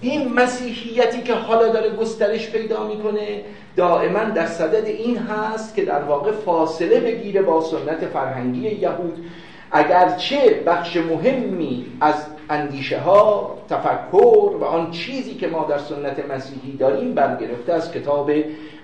[0.00, 3.42] این مسیحیتی که حالا داره گسترش پیدا می‌کنه
[3.76, 9.24] دائما در صدد این هست که در واقع فاصله بگیره با سنت فرهنگی یهود
[9.70, 16.76] اگرچه بخش مهمی از اندیشه ها تفکر و آن چیزی که ما در سنت مسیحی
[16.76, 18.30] داریم برگرفته از کتاب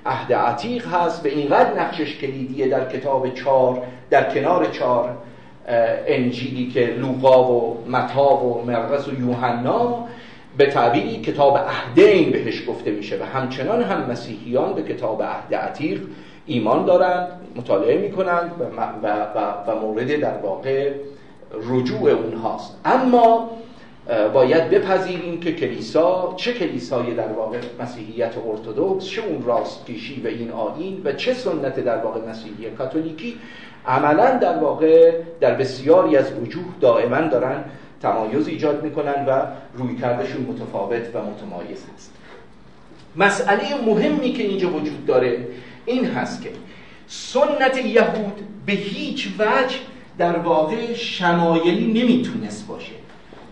[0.07, 5.17] عهد عتیق هست به اینقدر نقشش کلیدیه در کتاب چار در کنار چار
[6.07, 10.05] انجیلی که لوقا و متا و مرقس و یوحنا
[10.59, 16.01] به تعبیری کتاب عهدین بهش گفته میشه و همچنان هم مسیحیان به کتاب عهد عتیق
[16.47, 20.93] ایمان دارند مطالعه می‌کنند و, و, و, و مورد در واقع
[21.53, 22.81] رجوع اونهاست.
[22.85, 23.51] اما
[24.35, 30.51] باید بپذیریم که کلیسا چه کلیسای در واقع مسیحیت ارتودکس چه اون راستکیشی و این
[30.51, 33.39] آین و چه سنت در واقع مسیحی کاتولیکی
[33.87, 37.65] عملا در واقع در بسیاری از وجوه دائما دارن
[38.03, 39.43] تمایز ایجاد می‌کنن و
[39.75, 42.13] روی کردشون متفاوت و متمایز هست
[43.17, 45.47] مسئله مهمی که اینجا وجود داره
[45.87, 46.51] این هست که
[47.07, 49.77] سنت یهود به هیچ وجه
[50.19, 52.93] در واقع شمایلی نمی‌تونست باشه.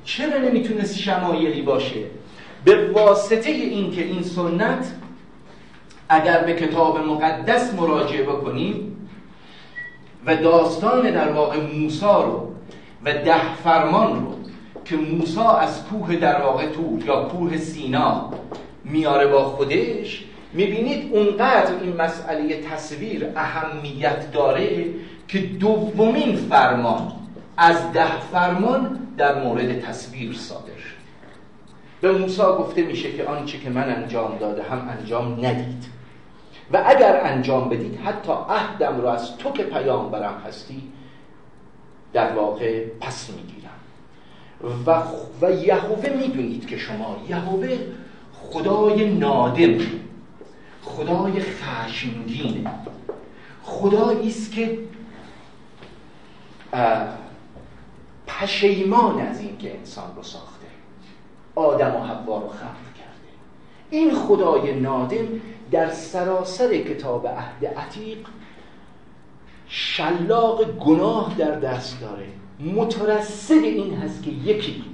[0.04, 2.04] چرا نمی‌تونست شمایلی باشه؟
[2.64, 4.92] به واسطه اینکه این سنت
[6.08, 9.08] اگر به کتاب مقدس مراجعه بکنیم
[10.26, 12.54] و داستان در واقع موسا رو
[13.04, 14.34] و ده فرمان رو
[14.84, 18.30] که موسا از کوه در واقع تور یا کوه سینا
[18.84, 24.84] میاره با خودش می‌بینید اونقدر این مسئله تصویر اهمیت داره
[25.28, 27.12] که دومین فرمان
[27.56, 31.02] از ده فرمان در مورد تصویر صادر شد.
[32.00, 35.84] به موسی گفته میشه که آنچه که من انجام داده هم انجام ندید.
[36.72, 40.82] و اگر انجام بدید حتی عهدم رو از تو که پیامبرم هستی
[42.12, 43.70] در واقع پس می‌گیرم.
[44.86, 45.02] و,
[45.46, 47.78] و یهوه می‌دونید که شما یهوه
[48.42, 49.78] خدای نادم
[50.82, 52.70] خدای خشمگینه
[53.62, 54.78] خدایی است که
[58.26, 60.66] پشیمان از این که انسان رو ساخته.
[61.54, 63.30] آدم و حوا رو خلق کرده.
[63.90, 65.26] این خدای نادم
[65.70, 68.18] در سراسر کتاب عهد عتیق
[69.68, 72.26] شلاق گناه در دست داره.
[72.60, 74.84] مترصد این هست که یکی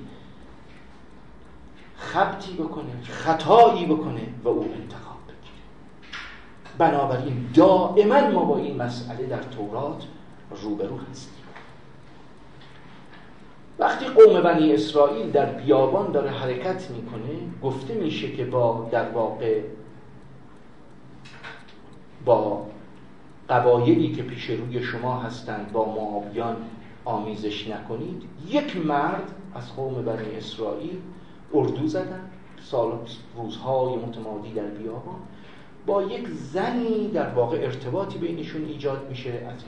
[1.97, 5.08] خبتی بکنه خطایی بکنه و او انتقام
[6.79, 10.05] بنابراین دائما ما با این مسئله در تورات
[10.63, 11.45] روبرو هستیم.
[13.79, 19.61] وقتی قوم بنی اسرائیل در بیابان داره حرکت می‌کنه گفته میشه که با در واقع
[22.25, 22.67] با
[23.49, 26.57] قبایلی که پیش روی شما هستند با معاویان
[27.05, 30.99] آمیزش نکنید یک مرد از قوم بنی اسرائیل
[31.55, 32.31] اردو زدن.
[32.63, 32.99] سال
[33.37, 35.21] روزهای متمادی در بیابان.
[35.89, 39.61] با یک زنی در واقع ارتباطی بینشون ایجاد میشه از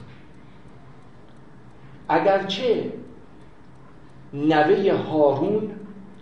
[2.09, 2.93] اگرچه
[4.35, 5.71] نوه هارون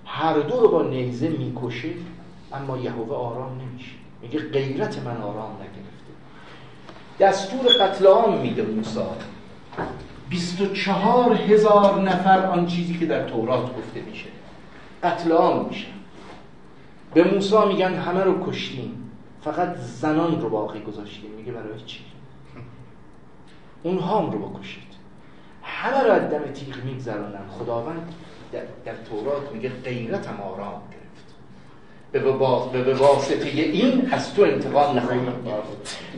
[0.07, 1.88] هر دو رو با نیزه می‌کشه
[2.53, 3.92] اما یهوه آرام نمیشه.
[4.22, 6.12] میگه غیرت من آرام نگرفته.
[7.20, 9.01] دستور قتل عام میده موسی.
[10.28, 14.26] 24 هزار نفر آن چیزی که در تورات گفته میشه.
[15.03, 15.86] قتل عام میشه.
[17.14, 18.97] به موسی میگن همه رو کشتیم.
[19.45, 21.30] فقط زنان رو باقی گذاشتیم.
[21.30, 22.01] میگه برای چی؟
[23.82, 24.89] اونها رو بکشید.
[25.62, 28.12] همه رو از دم تیغ میگذرانن خداوند
[28.53, 31.34] در, در تورات میگه غیرتم آرام گرفت.
[32.72, 35.32] به واسطه این از تو انتقام نخواهیم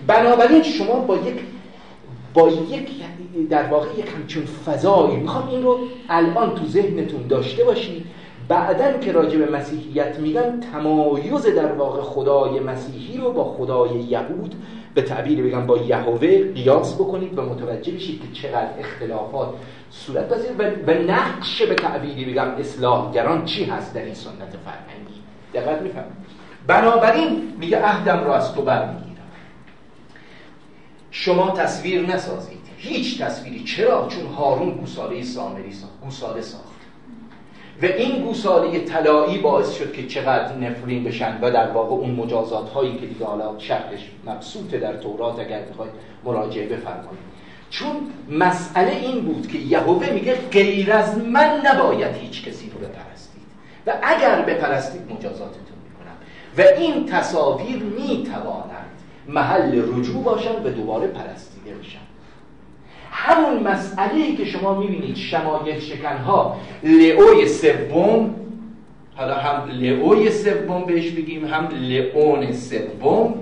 [0.07, 1.41] بنابراین شما با یک
[2.35, 2.91] با یک
[3.51, 5.17] در واقع یک همچون فضایی.
[5.17, 8.07] می‌خوام این رو الان تو ذهنتون داشته باشید
[8.51, 14.55] بعدا که راجع به مسیحیت میگن تمایز در واقع خدای مسیحی رو با خدای یهود
[14.95, 19.49] به تعبیر بگم با یهوه قیاس بکنید و متوجه بشید که چقدر اختلافات
[19.91, 20.51] صورت پذیر
[20.87, 25.21] و نقش به تعبیری بگم اصلاحگران چی هست در این سنت فرهنگی؟
[25.55, 26.13] دقت می‌فهمید
[26.67, 29.11] بنابراین میگه عهدم رو از تو برمیگیرم.
[31.11, 32.61] شما تصویر نسازید.
[32.77, 33.65] هیچ تصویری.
[33.65, 36.70] چرا؟ چون هارون گوساله سامری ساخت گوساله ساخت.
[37.83, 42.71] و این گوساله طلایی باعث شد که چقدر نفرین بشن و در واقع اون مجازات
[42.71, 45.93] هایی که دیگه حالا شرحش مبسوطه در تورات اگر بخواید
[46.25, 47.31] مراجعه بفرمایید.
[47.71, 47.91] چون
[48.31, 53.43] مسئله این بود که یهوه میگه غیر از من نباید هیچ کسی رو بپرستید
[53.87, 56.17] و اگر بپرستید مجازاتتون می‌کنم.
[56.59, 58.91] و این تصاویر می‌توانند
[59.29, 62.10] محل رجوع باشن و دوباره پرستیده بشن
[63.11, 68.35] همون مسئله که شما می‌بینید شمایل شکنها لئوی سوم
[69.17, 73.35] حالا هم لئوی سوم بهش بگیم هم لئون سوم.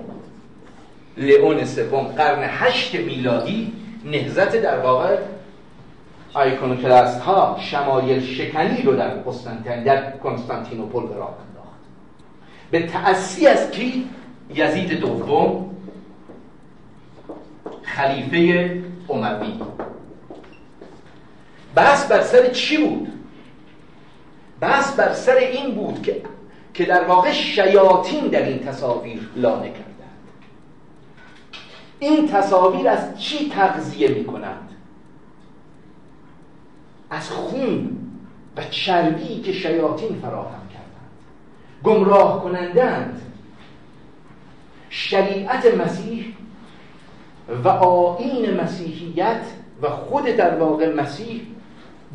[1.17, 3.71] لئون سوم قرن هشت میلادی
[4.05, 5.17] نهزت در واقع
[6.33, 11.79] آیکونوکلاست ها شمایل شکنی رو در قسطنطین در کنستانتینوپل به راه انداخت.
[12.71, 14.09] به تأسی از کی؟
[14.55, 15.75] یزید دوم
[17.83, 19.59] خلیفه اموی
[21.75, 23.07] بحث بر سر چی بود؟
[24.59, 26.21] بحث بر سر این بود که
[26.73, 29.83] که در واقع شیاطین در این تصاویر لانه کردند.
[31.99, 34.69] این تصاویر از چی تغذیه می کنند
[37.09, 37.97] از خون
[38.57, 41.09] و چربی که شیاطین فراهم کردند.
[41.83, 43.21] گمراه کنندند
[44.89, 46.28] شریعت مسیح
[47.63, 49.41] و آین مسیحیت
[49.81, 51.41] و خود در واقع مسیح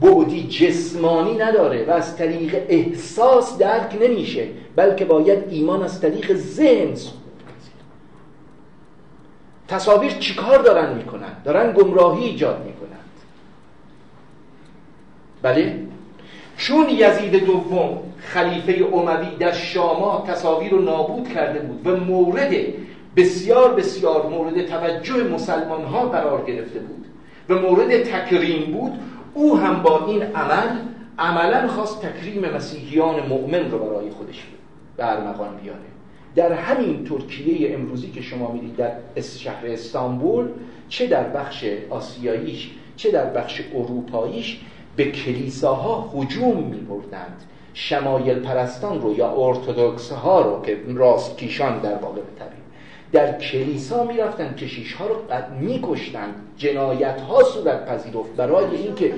[0.00, 6.94] بعدی جسمانی نداره و از طریق احساس درک نمیشه بلکه باید ایمان از طریق ذهن
[9.68, 13.00] تصاویر چیکار دارن می‌کنن؟ دارن گمراهی ایجاد می‌کنند
[15.42, 15.80] بله؟
[16.56, 22.52] چون یزید دوم خلیفه اموی در شاما تصاویر رو نابود کرده بود و مورد
[23.16, 27.06] بسیار بسیار مورد توجه مسلمان ها قرار گرفته بود
[27.48, 28.92] و مورد تکریم بود.
[29.34, 30.68] او هم با این عمل
[31.18, 34.44] عملا خواست تکریم مسیحیان مؤمن رو برای خودش
[34.96, 35.78] برمغان بیاره.
[36.34, 40.48] در همین ترکیه امروزی که شما می‌دید در شهر استانبول
[40.88, 44.60] چه در بخش آسیاییش چه در بخش اروپاییش
[44.96, 47.42] به کلیساها هجوم می بردند
[47.74, 52.63] شمایل پرستان رو یا ارتودکس ها رو که راست کیشان در واقع بترید
[53.14, 55.16] در کلیسا می‌رفتن کشیش ها رو
[55.60, 59.14] میکشتن جنایت ها صورت پذیرفت برای اینکه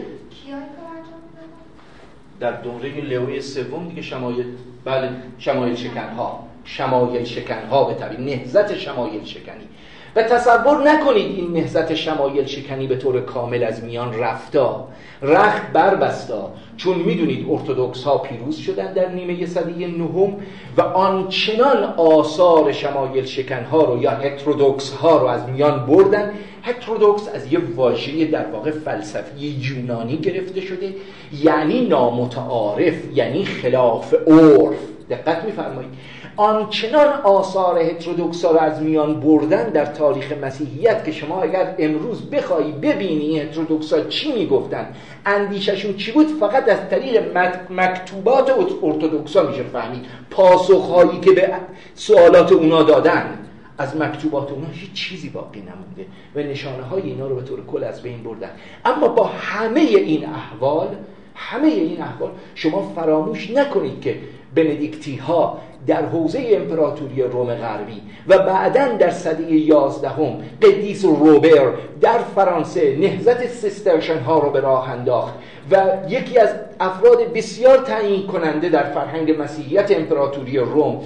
[2.40, 4.46] در دوره لوی سوم دیگه شمایل
[4.84, 9.68] بله شمایل شکن ها شمایل شکن ها به طبیل نهزت شمایل شکنی.
[10.16, 14.88] و تصور نکنید این نهزت شمایل شکنی به طور کامل از میان رفتا.
[15.22, 16.50] رخت بربستا.
[16.76, 20.36] چون می‌دونید ارتودکس ها پیروز شدن در نیمه صده نهم
[20.76, 26.32] و آنچنان آثار شمایل شکن ها رو یا هترودوکس ها رو از میان بردن.
[26.62, 30.94] هترودوکس از یه واژه در واقع فلسفی یونانی گرفته شده
[31.42, 34.78] یعنی نامتعارف یعنی خلاف عرف.
[35.10, 35.90] دقت میفرمایید.
[36.36, 42.72] آنچنان آثار هترودوکسا رو از میان بردن در تاریخ مسیحیت که شما اگر امروز بخوایی
[42.72, 44.86] ببینی هترودوکسا چی می‌گفتن
[45.26, 47.36] اندیششون چی بود؟ فقط از طریق
[47.70, 48.50] مکتوبات
[48.82, 50.04] ارتودکسا میشه فهمید.
[50.30, 51.52] پاسخهایی که به
[51.94, 53.38] سوالات اونا دادن.
[53.78, 57.84] از مکتوبات اونا هیچ چیزی باقی نمونده و نشانه های اینا رو به طور کل
[57.84, 58.50] از بین بردن.
[58.84, 60.88] اما با همه این احوال
[61.34, 64.18] همه این احوال شما فراموش نکنید که
[64.54, 72.18] بندیکتی ها در حوزه امپراتوری روم غربی و بعدا در سده یازدهم قدیس روبر در
[72.18, 75.34] فرانسه نهزت سیسترشن ها رو به راه انداخت
[75.70, 76.48] و یکی از
[76.80, 81.00] افراد بسیار تعیین کننده در فرهنگ مسیحیت امپراتوری روم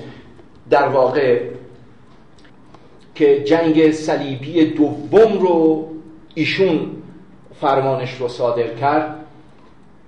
[0.70, 1.40] در واقع
[3.14, 5.88] که جنگ صلیبی دوم رو
[6.34, 6.90] ایشون
[7.60, 9.16] فرمانش رو صادر کرد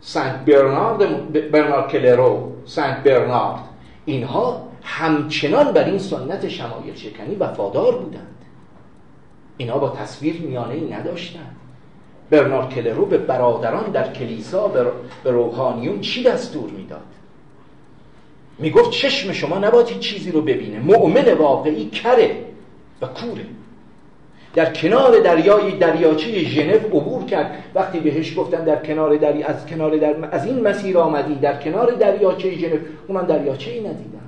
[0.00, 3.71] سنت برنارد برنارد کلرو سنت برنارد.
[4.05, 8.36] اینها همچنان بر این سنت شمایل شکنی وفادار بودند.
[9.57, 11.57] اینها با تصویر میانه ای نداشتند.
[12.30, 14.68] برنارد کلرو به برادران در کلیسا
[15.24, 17.03] به روحانیون چی دستور می‌داد؟
[18.59, 20.78] می‌گفت چشم شما نباید چیزی رو ببینه.
[20.78, 22.44] مؤمن واقعی کره
[23.03, 23.46] و کوره.
[24.55, 27.64] در کنار دریای دریاچه ژنو عبور کرد.
[27.74, 30.14] وقتی بهش گفتن در کنار دریا از کنار در...
[30.32, 32.76] از این مسیر آمدی در کنار دریاچه ژنو
[33.09, 34.18] اون دریاچه ای ندیدم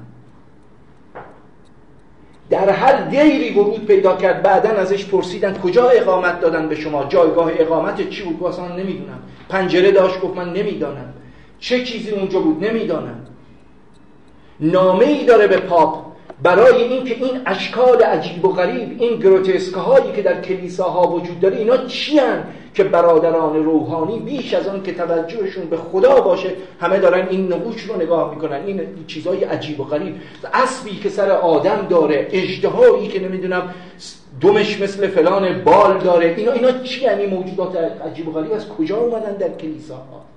[2.50, 7.50] در هر دیری ورود پیدا کرد بعدا ازش پرسیدن کجا اقامت دادن به شما؟ جایگاه
[7.58, 9.18] اقامت چی بود؟ واسه نمی‌دونم.
[9.48, 11.14] پنجره داشت گفت من نمی‌دانم.
[11.58, 13.26] چه چیزی اونجا بود؟ نمی‌دانم.
[14.60, 20.12] نامه ای داره به پاپ برای اینکه این اشکال عجیب و غریب این گروتسک هایی
[20.12, 22.20] که در کلیساها وجود داره اینا چی
[22.74, 27.82] که برادران روحانی بیش از آن که توجهشون به خدا باشه همه دارن این نقوش
[27.82, 28.64] رو نگاه می‌کنن.
[28.66, 30.14] این چیزهای عجیب و غریب.
[30.54, 33.74] اسبی که سر آدم داره اجدهایی که نمی‌دونم
[34.40, 37.76] دومش مثل فلان بال داره اینا اینا چی این موجودات
[38.06, 40.33] عجیب و غریب از کجا اومدن در کلیساها؟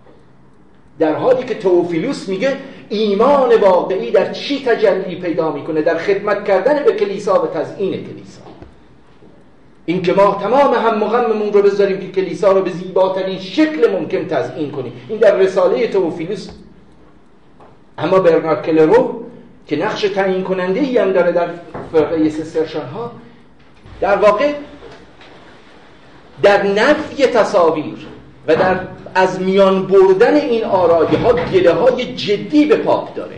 [1.00, 2.58] در حالی که توفیلوس میگه
[2.90, 8.42] ایمان واقعی در چی تجلی پیدا می‌کنه؟ در خدمت کردن به کلیسا و تزیین کلیسا.
[9.86, 14.28] این که ما تمام هم مغممون رو بذاریم که کلیسا رو به زیباترین شکل ممکن
[14.28, 14.94] تزیین کنیم.
[15.10, 16.50] این در رساله توفیلوس.
[17.98, 19.24] اما برنارد کلرو
[19.68, 21.48] که نقش تعیین کننده ای هم داره در
[21.92, 23.12] فرقه سسرشان ها
[24.02, 24.54] در واقع
[26.44, 28.08] در نفی تصاویر
[28.48, 28.80] و در
[29.18, 33.36] از میان بردن این آرایه ها گله های جدی به پاپ داره.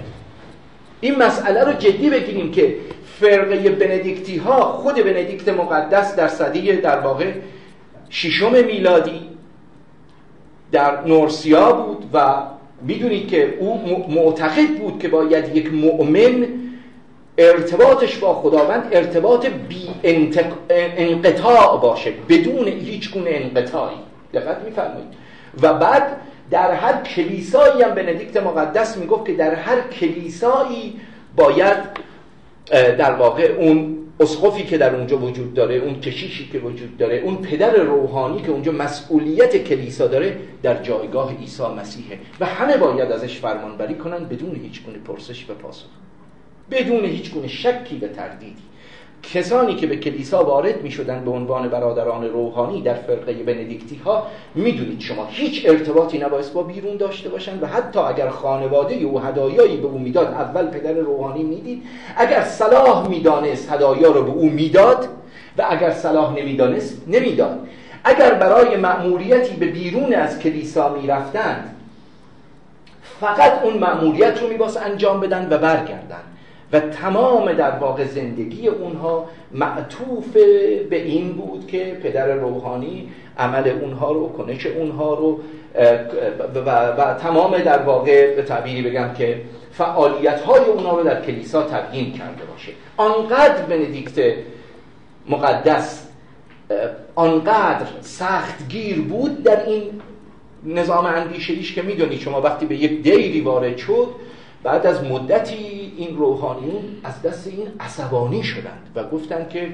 [1.01, 2.75] این مسئله رو جدی بگیریم که
[3.19, 7.31] فرقه بندیکتی ها خود بندیکت مقدس در صدی در واقع
[8.09, 9.21] ششم میلادی
[10.71, 12.35] در نورسیا بود و
[12.81, 16.47] می‌دونید که او معتقد بود که باید یک مؤمن
[17.37, 19.89] ارتباطش با خداوند ارتباط بی
[20.97, 23.97] انقطاع باشه بدون هیچ گونه انقطاعی.
[24.33, 25.28] دقت میفرمایید.
[25.61, 26.17] و بعد
[26.51, 30.99] در هر کلیسایی هم بندیکت مقدس می‌گفت که در هر کلیسایی
[31.35, 31.77] باید
[32.71, 37.35] در واقع اون اسقفی که در اونجا وجود داره اون کشیشی که وجود داره اون
[37.35, 42.19] پدر روحانی که اونجا مسئولیت کلیسا داره در جایگاه عیسی مسیحه.
[42.39, 45.85] و همه باید ازش فرمانبری کنن بدون هیچ گونه پرسش و پاسخ.
[46.71, 48.68] بدون هیچ گونه شکی و تردیدی.
[49.23, 54.27] کسانی که به کلیسا وارد می شدن به عنوان برادران روحانی در فرقه بندیکتی ها
[54.55, 59.77] می‌دونید شما هیچ ارتباطی نباید با بیرون داشته باشند و حتی اگر خانواده او هدایایی
[59.77, 61.83] به او می‌داد اول پدر روحانی می‌دید.
[62.17, 65.07] اگر صلاح می‌دانست هدایا رو به او می‌داد
[65.57, 67.67] و اگر صلاح نمی‌دانست نمی‌داد.
[68.03, 71.75] اگر برای مأموریتی به بیرون از کلیسا می‌رفتند
[73.19, 76.23] فقط اون مأموریت رو میباس انجام بدن و برگردند
[76.73, 80.33] و تمام در واقع زندگی اونها معطوف
[80.89, 85.39] به این بود که پدر روحانی عمل اونها رو کنش اونها رو
[86.65, 89.41] و, تمام در واقع به تعبیری بگم که
[89.71, 92.71] فعالیت های اونها رو در کلیسا تبیین کرده باشه.
[92.97, 94.33] آنقدر بندیکت
[95.29, 96.07] مقدس
[97.15, 100.01] آنقدر سختگیر بود در این
[100.65, 104.07] نظام اندیشهیش که می‌دونید شما وقتی به یک دیری وارد شد
[104.63, 109.73] بعد از مدتی این روحانیون از دست این عصبانی شدند و گفتند که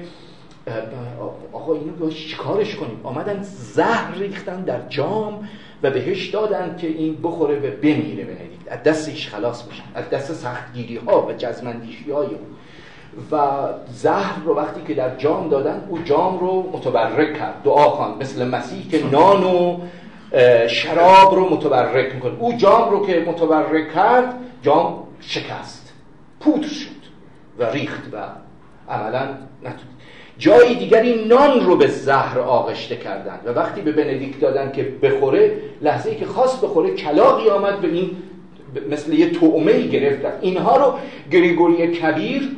[1.52, 5.48] آقا اینو چیکارش کنیم؟ آمدن زهر ریختن در جام
[5.82, 9.82] و بهش دادن که این بخوره و بمیره بنedیکت از دستش خلاص بشن.
[9.94, 12.56] از دست سختگیری ها و جزمندیشی های اون
[13.30, 13.36] و
[13.88, 17.62] زهر رو وقتی که در جام دادن او جام رو متبرک کرد.
[17.64, 19.80] دعا خواند مثل مسیح که نان و
[20.68, 25.85] شراب رو متبرک می‌کنه او جام رو که متبرک کرد جام شکست.
[26.46, 26.86] پودر شد
[27.58, 28.16] و ریخت و
[28.92, 29.22] عملا
[29.62, 29.86] نتون
[30.38, 35.52] جایی دیگری نان رو به زهر آغشته کردند و وقتی به بندیک دادن که بخوره
[35.82, 38.10] لحظه ای که خواست بخوره کلاقی آمد به این
[38.90, 40.94] مثل یه تومه گرفتن اینها رو
[41.30, 42.50] گریگوری کبیر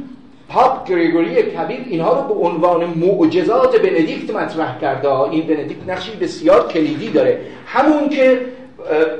[0.49, 6.69] پاپ گریگوری کبیر اینها رو به عنوان معجزات بندیکت مطرح کرده این بندیکت نقشی بسیار
[6.69, 7.41] کلیدی داره.
[7.67, 8.41] همون که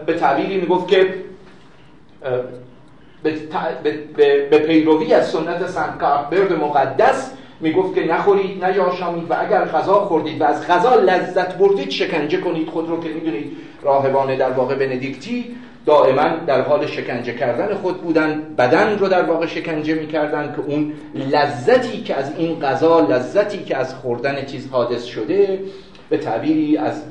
[0.07, 1.15] به تعبیری می‌گفت که
[3.23, 5.99] به پیروی از سنت سنت
[6.31, 11.91] برد مقدس می‌گفت که نخورید نیاشامید و اگر غذا خوردید و از غذا لذت بردید
[11.91, 12.69] شکنجه کنید.
[12.69, 15.57] خود رو که می‌دونید راهبان در واقع بندیکتی
[15.87, 20.93] دائما در حال شکنجه کردن خود بودن بدن رو در واقع شکنجه می‌کردن که اون
[21.15, 25.61] لذتی که از این غذا لذتی که از خوردن چیز حادث شده
[26.09, 27.03] به تعبیری از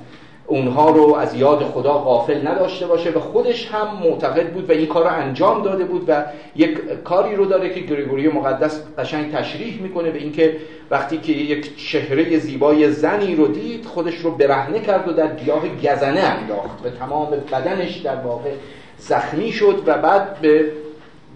[0.47, 4.85] اونها رو از یاد خدا غافل نداشته باشه و خودش هم معتقد بود و این
[4.85, 6.23] کار رو انجام داده بود و
[6.55, 10.57] یک کاری رو داره که گریگوری مقدس قشنگ تشریح می‌کنه به اینکه
[10.91, 15.61] وقتی که یک چهره زیبای زنی رو دید خودش رو برهنه کرد و در گیاه
[15.67, 16.85] گزنه انداخت.
[16.85, 18.51] و تمام بدنش در واقع
[18.97, 20.71] زخمی شد و بعد به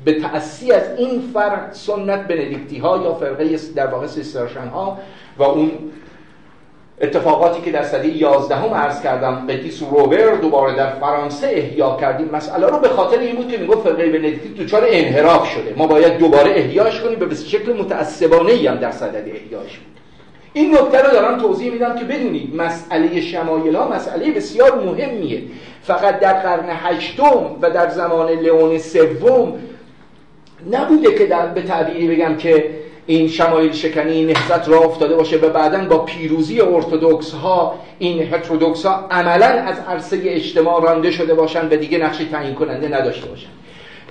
[0.06, 4.98] به تأسی از این فرق سنت بندیکتی ها یا فرقه در واقع سیسترشن ها
[5.38, 5.72] و اون
[7.02, 12.30] اتفاقاتی که در سده 11 هم عرض کردم قدیس روبر دوباره در فرانسه احیا کردیم
[12.34, 15.74] مسئله رو به خاطر این بود که می‌گفت فرقه بندیکتی دوچار انحراف شده.
[15.78, 19.92] ما باید دوباره احیاش کنیم به شکل متعصبانه ای هم در صدد احیاش بود.
[20.54, 25.42] این نکته رو دارم توضیح میدم که بدونید مسئله شمایل ها مسئله بسیار مهمیه.
[25.84, 29.54] فقط در قرن هشتم و در زمان لئون سوم
[30.72, 32.70] نبوده که در به تعبیری بگم که
[33.12, 38.86] این شمایل شکنی نهزت را افتاده باشه و بعدا با پیروزی ارتودکس ها این هترودکس
[38.86, 43.48] ها عملا از عرصه اجتماع رانده شده باشن و دیگه نقش تعیین کننده نداشته باشن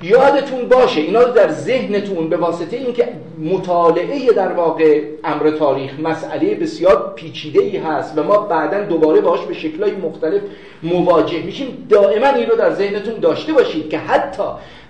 [0.03, 6.55] یادتون باشه اینا رو در ذهنتون به واسطه اینکه مطالعه در واقع امر تاریخ مسئله
[6.55, 10.41] بسیار پیچیده ای هست و ما بعدا دوباره باش به شکلهای مختلف
[10.83, 14.43] مواجه میشیم دائما این رو در ذهنتون داشته باشید که حتی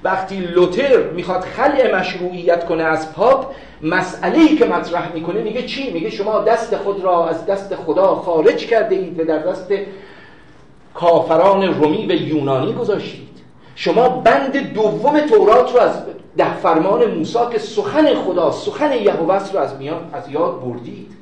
[0.05, 5.91] وقتی لوتر می‌خواد خلع مشروعیت کنه از پاپ مسئله ای که مطرح می‌کنه میگه چی؟
[5.91, 9.73] میگه شما دست خود را از دست خدا خارج کرده اید و در دست
[10.95, 13.30] کافران رومی و یونانی گذاشتید.
[13.81, 16.03] شما بند دوم تورات رو از
[16.37, 21.13] ده فرمان موسی که سخن خدا سخن یهوه رو از میان از یاد بردید.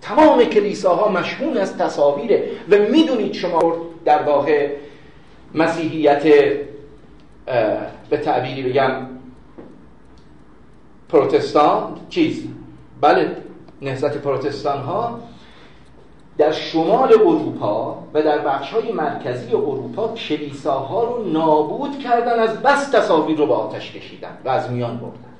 [0.00, 4.70] تمام کلیساها مشمول از تصاویره و می‌دونید شما در واقع
[5.54, 6.22] مسیحیت
[8.10, 9.06] به تعبیری بگم
[11.08, 12.44] پروتستان چیز؟
[13.00, 13.36] بله
[13.82, 15.20] نهضت پروتستان ها
[16.38, 22.90] در شمال اروپا و در بخش های مرکزی اروپا کلیساها رو نابود کردن از بس
[22.90, 25.32] تصاویر رو به آتش کشیدن و از میان بردن.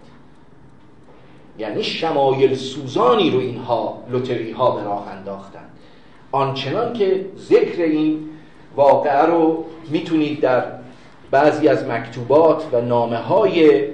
[1.59, 5.65] یعنی شمایل سوزانی رو اینها لوتری ها به راه انداختن.
[6.33, 8.29] آنچنان که ذکر این
[8.77, 10.65] واقعه رو می‌تونید در
[11.31, 13.85] بعضی از مکتوبات و نامه های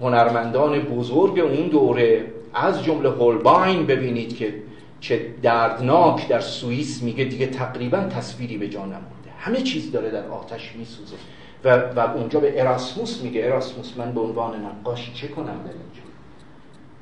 [0.00, 2.24] هنرمندان بزرگ اون دوره
[2.54, 4.54] از جمله هولباین ببینید که
[5.00, 9.30] چه دردناک در سوئیس میگه دیگه تقریبا تصویری به جا نمونده.
[9.38, 11.16] همه چیز داره در آتش میسوزه.
[11.64, 13.44] و, و اونجا به اراسموس میگه.
[13.44, 16.02] اراسموس من به عنوان نقاش چه کنم در اینجا؟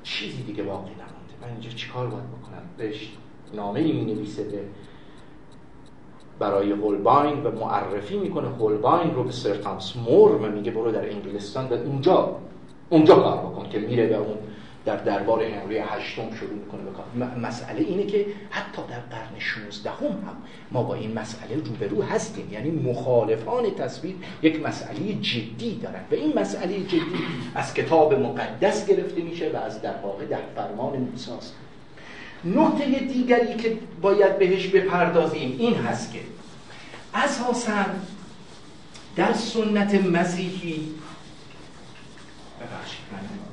[0.02, 1.34] چیزی دیگه باقی نمونده.
[1.42, 3.12] من اینجا چیکار باید بکنم؟ بهش
[3.54, 4.58] نامه ای می نویسه به
[6.38, 8.48] برای هولباین و معرفی می‌کنه.
[8.48, 10.70] هولباین رو به سرتانس مور و میگه.
[10.70, 12.36] برو در انگلستان و اونجا
[12.90, 14.36] اونجا کار بکن که میره به اون
[14.84, 19.96] در دربار هنری هشتم شروع می‌کنه بکن مسئله اینه که حتی در قرن 16 هم,
[20.06, 20.36] هم
[20.72, 22.52] ما با این مسئله روبرو هستیم.
[22.52, 26.00] یعنی مخالفان تصویر یک مسئله جدی دارن.
[26.10, 27.18] و این مسئله جدی
[27.54, 31.54] از کتاب مقدس گرفته میشه و از در واقع در فرمان موساست
[32.44, 36.20] نقطه دیگری که باید بهش بپردازیم این هست که
[37.14, 37.84] اساسا
[39.16, 40.94] در سنت مسیحی
[42.60, 43.47] ببخشید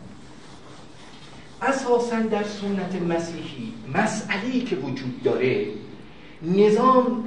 [1.62, 5.68] اساسا در سنت مسیحی مسئله که وجود داره
[6.42, 7.24] نظام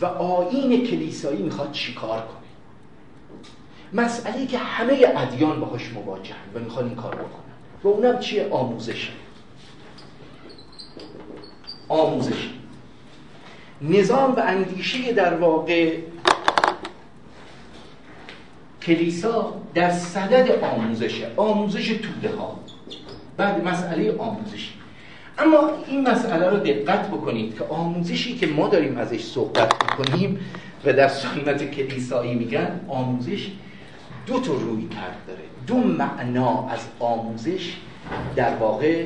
[0.00, 2.38] و آین کلیسایی می‌خواد چیکار کنه؟
[4.04, 7.48] مسئله که همه ادیان باهاش مواجهن و می‌خوان این کار بکنن.
[7.84, 9.10] و اونم چیه؟ آموزش.
[11.88, 12.48] آموزش.
[13.82, 15.98] نظام و اندیشه در واقع
[18.82, 21.30] کلیسا در صدد آموزشه.
[21.36, 22.60] آموزش توده ها
[23.38, 24.72] بعد مسئله آموزشی.
[25.38, 30.40] اما این مسئله رو دقت بکنید که آموزشی که ما داریم ازش صحبت می‌کنیم
[30.84, 33.50] و در سنت کلیسایی میگن آموزش
[34.26, 35.40] دو تا روی کرد داره.
[35.66, 37.76] دو معنا از آموزش
[38.36, 39.04] در واقع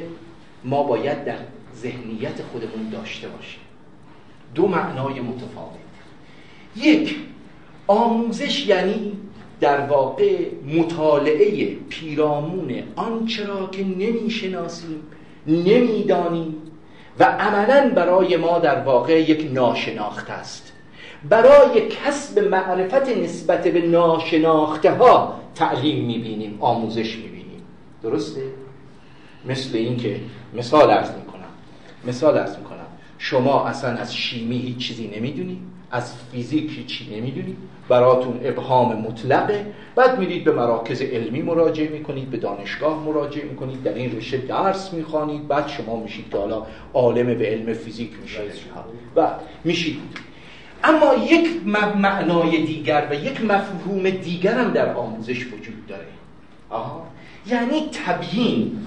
[0.65, 1.39] ما باید در
[1.77, 3.61] ذهنیت خودمون داشته باشیم.
[4.55, 5.79] دو معنای متفاوت.
[6.77, 7.17] یک
[7.87, 9.13] آموزش یعنی
[9.63, 10.47] در واقع
[10.79, 15.03] مطالعه پیرامون آنچه را که نمی‌شناسیم
[15.47, 16.55] نمی‌دانیم
[17.19, 20.73] و عملا برای ما در واقع یک ناشناخته است.
[21.29, 27.63] برای کسب معرفت نسبت به ناشناخته ها تعلیم می‌بینیم آموزش می‌بینیم.
[28.03, 28.43] درسته؟
[29.49, 30.21] مثل اینکه
[30.55, 31.53] مثال ارز می‌کنم
[32.07, 32.87] مثال ارز می‌کنم.
[33.19, 35.59] شما اصلا از شیمی هیچ چیزی نمی‌دونی
[35.91, 37.57] از فیزیک هیچی نمی‌دونی.
[37.89, 39.67] براتون ابهام مطلقه.
[39.97, 44.93] بعد میرید به مراکز علمی مراجعه می‌کنید به دانشگاه مراجعه می‌کنید در این رشته درس
[44.93, 48.41] می‌خوانید بعد شما میشید که حالا عالم به علم فیزیک میشید.
[49.17, 49.29] و
[49.65, 50.01] میشید.
[50.85, 51.67] اما یک
[51.97, 56.07] معنای دیگر و یک مفهوم دیگر هم در آموزش وجود داره.
[56.71, 57.07] آها.
[57.47, 58.87] یعنی تبیین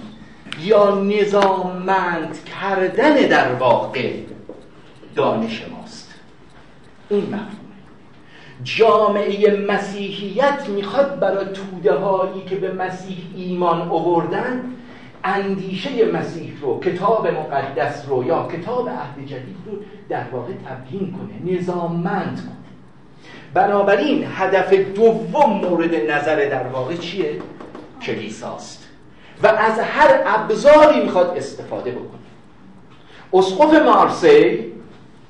[0.64, 4.14] یا نظاممند کردن در واقع
[5.16, 6.14] دانش ماست.
[7.10, 7.65] این مفهوم.
[8.66, 14.64] جامعه مسیحیت می‌خواد برای توده هایی که به مسیح ایمان آوردن
[15.24, 19.78] اندیشه مسیح رو کتاب مقدس رو یا کتاب عهد جدید رو
[20.10, 22.56] در واقع تبیین کنه نظاممند کنه.
[23.54, 27.42] بنابراین هدف دوم مورد نظر در واقع چیه؟
[28.02, 28.90] کلیساست.
[29.44, 32.26] و از هر ابزاری می‌خواد استفاده بکنه.
[33.34, 34.66] اسقف مارسی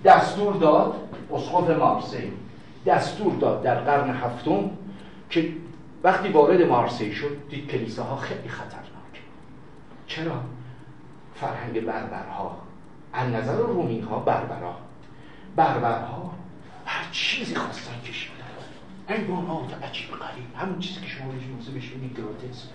[0.06, 0.94] دستور داد
[1.34, 2.32] اسقف مارسی.
[2.86, 4.70] دستور داد در قرن هفتم
[5.30, 5.54] که
[6.04, 9.22] وقتی وارد مارسی شد دید کلیساها خیلی خطرناک.
[10.08, 10.42] چرا؟
[11.36, 12.62] فرهنگ بربرها
[13.14, 14.76] از نظر رومی ها بربرها
[15.56, 16.34] بربرها
[16.86, 18.36] هر چیزی خواستن کشیدن.
[19.08, 20.56] حیوانات عجیب غریب.
[20.56, 22.68] همون چیزی که شما روزه بهش گراتس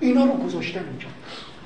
[0.00, 1.08] اینا رو گذاشتن اینجا.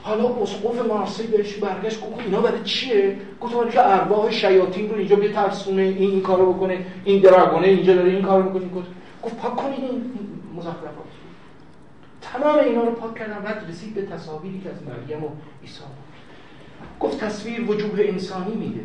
[0.05, 5.17] حالا اسقف مارسی بهش برگشت گفت اینا برای چیه؟ گفت که ارواح شیاطین رو اینجا
[5.17, 8.89] بترسونه این این کارو بکنه این دراگونه اینجا داره این کارو می‌کنه گفت
[9.23, 10.13] گفت پاک کنید این
[10.57, 11.05] مزخرفات
[12.21, 15.29] تمام اینا رو پاک کردن بعد رسید به تصاویری که از مریم و
[15.63, 15.81] عیسی
[17.01, 18.81] گفت تصویر وجوه انسانی میده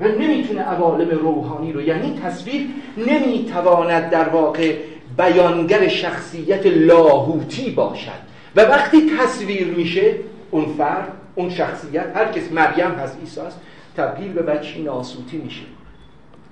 [0.00, 4.76] و نمی‌تونه عوالم روحانی رو یعنی تصویر نمی‌تواند در واقع
[5.16, 8.23] بیانگر شخصیت لاهوتی باشد.
[8.56, 10.14] و وقتی تصویر میشه
[10.50, 13.60] اون فرد اون شخصیت هر کس مریم هست عیسی است
[13.96, 15.62] تبدیل به بچی ناسوتی میشه.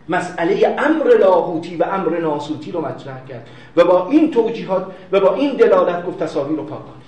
[0.09, 5.35] مسئله امر لاهوتی و امر ناسوتی رو مطرح کرد و با این توجیهات و با
[5.35, 7.03] این دلالت گفت تصاویر رو پاک کنید.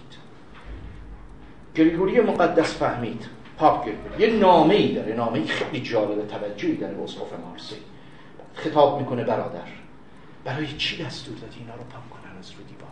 [1.74, 3.26] گریگوری مقدس فهمید.
[3.59, 4.32] پاک گریگوری.
[4.32, 5.14] یه نامه ای داره.
[5.14, 7.76] نامه ای خیلی جالب توجهی داره اسقف مارسی.
[8.55, 9.68] خطاب می‌کنه برادر.
[10.45, 12.84] برای چی دستور دادی اینا رو پاک کنن از رو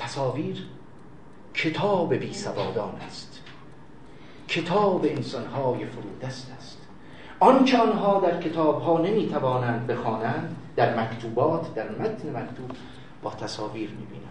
[0.00, 0.66] تصاویر
[1.54, 3.40] کتاب بی سوادان است.
[4.48, 6.78] کتاب انسانهای فرودست است.
[7.40, 12.70] آنچه آنها در کتابها نمی‌توانند بخوانند در مکتوبات در متن مکتوب
[13.22, 14.30] با تصاویر می‌بینند.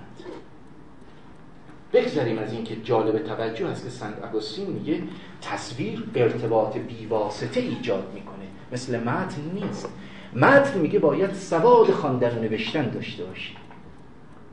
[1.93, 5.03] بگذاریم از اینکه جالب توجه است که سنت اگوستین میگه
[5.41, 8.45] تصویر ارتباط بیواسطه ایجاد می‌کنه.
[8.71, 9.89] مثل متن نیست.
[10.33, 13.55] متن میگه باید سواد خواندن و نوشتن داشته باشی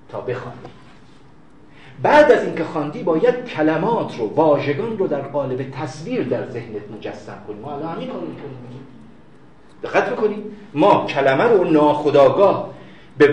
[0.08, 0.58] تا بخوانی
[2.02, 7.38] بعد از اینکه خواندی باید کلمات رو واژگان رو در قالب تصویر در ذهنت مجسم
[7.46, 7.60] کنی.
[7.60, 8.86] ما الان همین کارو می‌کنیم.
[9.82, 10.42] دقت می‌کنیم
[10.74, 12.70] ما کلمه رو ناخداگاه
[13.18, 13.26] به,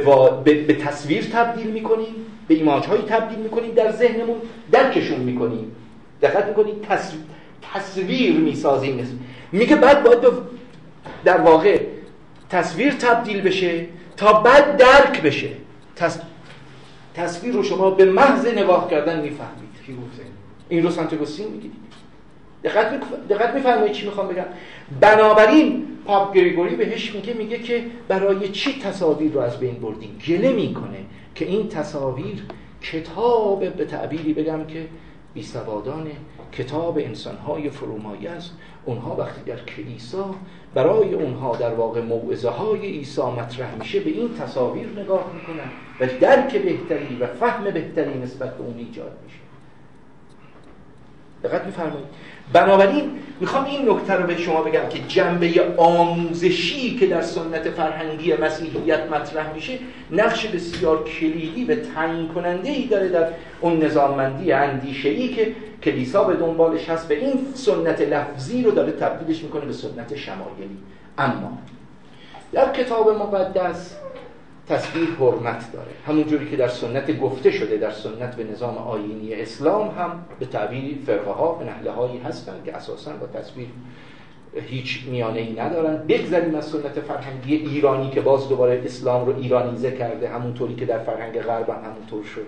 [0.43, 0.73] به...
[0.73, 2.15] تصویر تبدیل می‌کنیم
[2.47, 4.37] به ایماج هایی تبدیل می‌کنیم در ذهنمون
[4.71, 5.75] درکشون می‌کنیم.
[6.21, 7.21] دقت می‌کنیم تصویر,
[7.73, 9.25] تصویر می‌سازیم.
[9.51, 10.19] میگه بعد باید
[11.25, 11.81] در واقع
[12.49, 13.85] تصویر تبدیل بشه
[14.17, 15.49] تا بعد درک بشه.
[17.13, 19.73] تصویر رو شما به محض نگاه کردن می‌فهمید.
[19.85, 20.23] کی گفته
[20.69, 21.71] این؟ رو سانتگوسین میگید
[22.63, 24.45] دقت دقت میفرمایید چی می‌خوام بگم.
[24.99, 30.53] بنابراین پاپ گریگوری بهش میگه میگه که برای چی تصاویر رو از بین بردی گله
[30.53, 30.99] می‌کنه
[31.35, 32.43] که این تصاویر
[32.81, 34.85] کتاب به تعبیری بگم که
[35.33, 36.11] بیسوادان
[36.51, 38.51] کتاب انسانهای فرومایه است.
[38.85, 40.35] اونها وقتی در کلیسا
[40.73, 45.69] برای اونها در واقع موعظه های عیسی مطرح میشه به این تصاویر نگاه می‌کنن
[45.99, 49.39] و درک بهتری و فهم بهتری نسبت به اون ایجاد میشه.
[51.43, 52.07] دقت میفرمایید.
[52.53, 58.33] بنابراین می‌خوام این نکته رو به شما بگم که جنبه آموزشی که در سنت فرهنگی
[58.33, 59.79] مسیحیت مطرح میشه
[60.11, 63.27] نقش بسیار کلیدی و تعیین کننده ای داره در
[63.61, 68.91] اون نظاممندی اندیشه ای که کلیسا به دنبالش هست و این سنت لفظی رو داره
[68.91, 70.77] تبدیلش می‌کنه به سنت شمایلی.
[71.17, 71.57] اما
[72.51, 73.95] در کتاب مقدس
[74.69, 75.91] تصویر حرمت داره.
[76.07, 81.03] همونجوری که در سنت گفته شده در سنت به نظام آینی اسلام هم به تعبیری
[81.05, 83.67] فرقه ها و نهله هایی هستن که اساسا با تصویر
[84.55, 86.07] هیچ میانه ای ندارن.
[86.07, 90.99] بگذاریم از سنت فرهنگی ایرانی که باز دوباره اسلام رو ایرانیزه کرده همونطوری که در
[90.99, 92.45] فرهنگ غرب هم همونطور شد.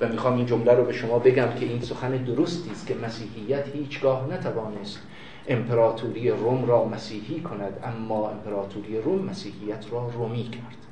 [0.00, 3.64] و می‌خوام این جمله رو به شما بگم که این سخن درستی است که مسیحیت
[3.74, 5.02] هیچگاه نتوانست
[5.48, 10.83] امپراتوری روم را مسیحی کند اما امپراتوری روم مسیحیت را رومی کرد.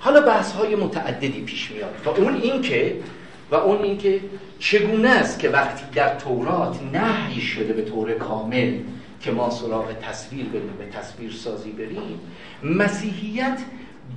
[0.00, 2.96] حالا بحث های متعددی پیش میاد و اون این که
[3.50, 4.20] و اون اینکه
[4.58, 8.78] چگونه است که وقتی در تورات نهی شده به طور کامل
[9.20, 12.20] که ما سراغ تصویر بریم به تصویر سازی بریم
[12.62, 13.58] مسیحیت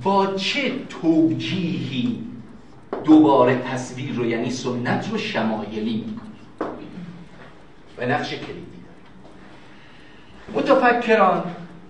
[0.02, 2.24] با چه توجیهی
[3.04, 6.26] دوباره تصویر رو یعنی سنت رو شمایلی می‌کنه؟
[7.98, 8.76] و نقش کلیدی
[10.52, 11.44] داره متفکران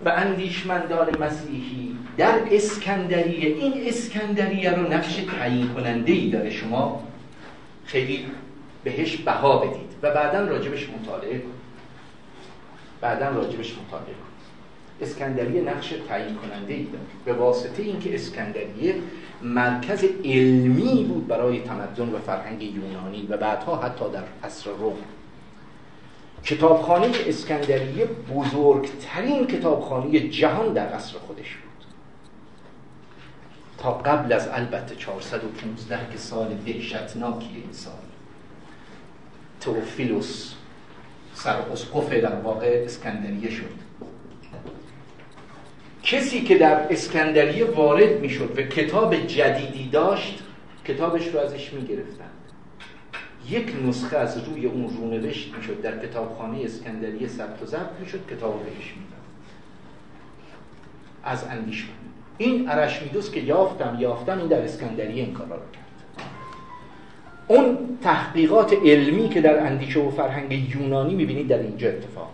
[0.05, 1.86] و اندیشمندان مسیحی
[2.17, 7.03] در اسکندریه این اسکندریه رو نقش تعیین کننده ای داره شما؟
[7.85, 8.25] خیلی
[8.83, 11.57] بهش بها بدید و بعدا راجبش مطالعه کنید.
[13.01, 14.27] بعدا راجبش مطالعه کنید.
[15.01, 17.03] اسکندریه نقش تعیین کننده ای داره.
[17.25, 18.95] به واسطه اینکه اسکندریه
[19.41, 24.97] مرکز علمی بود برای تمدن و فرهنگ یونانی و بعدها حتی در عصر روم.
[26.43, 28.05] کتابخانه اسکندریه
[28.35, 31.76] بزرگترین کتابخانه جهان در عصر خودش بود.
[33.77, 37.93] تا قبل از البته 415 که سال دهشتناکی این سال
[39.61, 40.53] توفیلوس
[41.33, 43.87] سر اسقف در واقع اسکندریه شد.
[46.03, 50.43] کسی که در اسکندریه وارد می‌شد و کتاب جدیدی داشت
[50.85, 52.29] کتابش رو ازش می‌گرفتن.
[53.49, 55.81] یک نسخه از روی اون رونوشت می‌شد.
[55.81, 59.17] در کتابخانه اسکندریه ثبت و ضبط می‌شد کتاب بهش می‌داد.
[61.23, 62.16] از اندیشمند.
[62.37, 66.27] این ارشمیدس که یافتم یافتم این در اسکندریه این کارا رو کرد.
[67.47, 72.29] اون تحقیقات علمی که در اندیشه و فرهنگ یونانی می‌بینید در اینجا اتفاق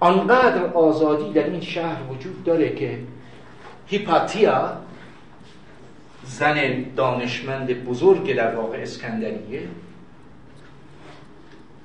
[0.00, 2.98] آنقدر آزادی در این شهر وجود داره که
[3.86, 4.72] هیپاتیا
[6.24, 9.62] زن دانشمند بزرگ در واقع اسکندریه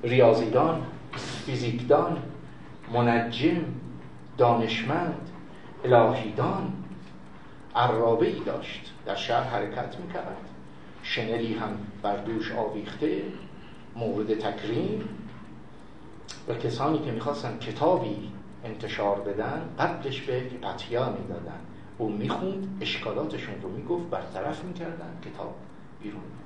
[0.04, 0.82] ریاضیدان
[1.46, 2.18] فیزیکدان
[2.94, 3.56] منجم
[4.38, 5.30] دانشمند
[5.84, 6.72] الهیدان
[7.74, 8.92] عرابه ای داشت.
[9.06, 10.36] در شهر حرکت می‌کرد.
[11.02, 13.22] شنلی هم بر دوش آویخته
[13.96, 15.08] مورد تکریم.
[16.48, 18.32] و کسانی که می‌خواستن کتابی
[18.64, 21.60] انتشار بدن قبلش به قطیا می‌دادن.
[21.98, 25.54] او می‌خوند اشکالاتشون رو می‌گفت برطرف می‌کردن کتاب
[26.02, 26.42] بیرون می‌داد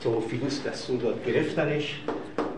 [0.00, 2.02] توفیلوس دستور داد گرفتنش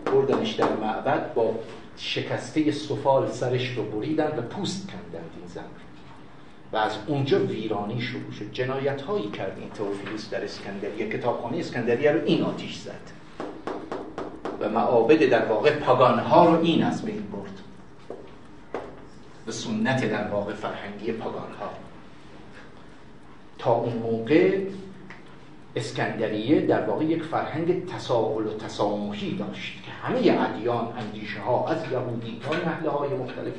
[0.05, 1.55] بردنش در معبد با
[1.97, 5.65] شکسته سفال سرش رو بریدن و پوست کندن این زن
[6.73, 8.51] و از اونجا ویرانی شروع شد.
[8.51, 11.09] جنایت هایی کرد این توفیلوس در اسکندریه.
[11.09, 13.11] کتابخانه اسکندریه رو این آتیش زد.
[14.59, 17.61] و معابد در واقع پاگان ها رو این از بین برد.
[19.45, 21.69] به سنت در واقع فرهنگی پاگان ها
[23.59, 24.59] تا اون موقع
[25.75, 31.91] اسکندریه در واقع یک فرهنگ تساهل و تسامحی داشت که همه ادیان اندیشه ها از
[31.91, 33.53] یهودی تا نهله های مختلف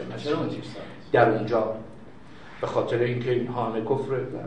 [1.12, 1.74] در اونجا.
[2.60, 4.38] به خاطر اینکه این همه کفر و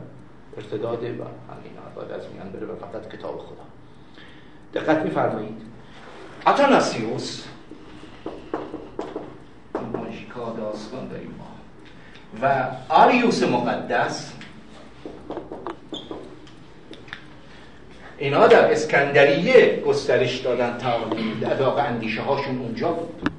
[0.58, 3.66] ارتداده و همین باید از میان بره و فقط کتاب خدا.
[4.74, 5.62] دقت میفرمایید.
[6.48, 7.46] اتاناسیوس.
[9.94, 11.46] ماژیکا داستان داریم ما.
[12.42, 14.34] و آریوس مقدس.
[18.18, 23.30] اینا در اسکندریه گسترش دادن تعالیم واقع اندیشه هاشون اونجا بود.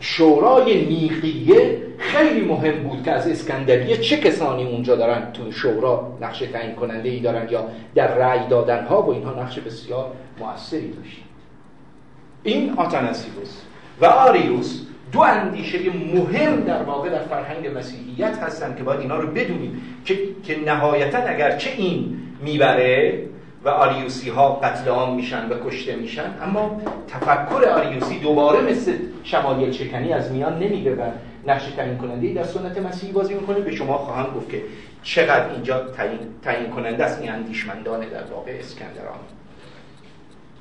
[0.00, 6.38] شورای نیقیه خیلی مهم بود که از اسکندریه چه کسانی اونجا دارن تو شورا نقش
[6.38, 11.22] تعیین کننده ای دارن یا در رأی دادن ها و اینها نقش بسیار موثری داشت
[12.42, 13.60] این آتاناسیوس
[14.00, 14.80] و آریوس
[15.12, 15.78] دو اندیشه
[16.14, 21.18] مهم در واقع در فرهنگ مسیحیت هستن که باید اینا رو بدونیم که, که نهایتا
[21.18, 23.22] اگر چه این می‌بره
[23.64, 29.72] و آریوسی ها قتل عام میشن و کشته میشن اما تفکر آریوسی دوباره مثل شمالیل
[29.72, 31.10] شکنی از میان نمیره و
[31.46, 33.60] نقش تعیین کننده در سنت مسیحی بازی می‌کنه.
[33.60, 34.62] به شما خواهم گفت که
[35.02, 35.88] چقدر اینجا
[36.42, 37.20] تعیین کننده است.
[37.20, 39.18] این اندیشمندان در واقع اسکندرانی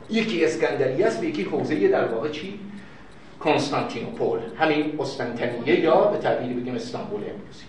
[0.09, 2.59] یکی اسکندری است و یکی حوزه در واقع چی؟
[3.39, 7.63] کنستانتینوپول همین قسطنطنیه یا به تعبیری بگیم استانبول امروزی.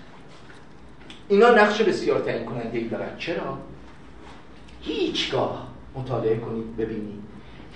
[1.29, 3.17] اینا نقش بسیار تعیین کننده ای دارن.
[3.19, 3.59] چرا؟
[4.83, 7.23] هیچگاه مطالعه کنید ببینید.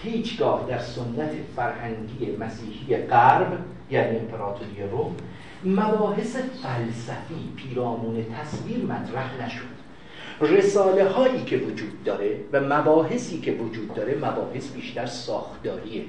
[0.02, 3.58] هیچگاه در سنت فرهنگی مسیحی غرب
[3.90, 5.16] یعنی امپراتوری روم
[5.64, 9.76] مباحث فلسفی پیرامون تصویر مطرح نشد.
[10.40, 16.04] رساله هایی که وجود داره و مباحثی که وجود داره مباحث بیشتر ساختاریه.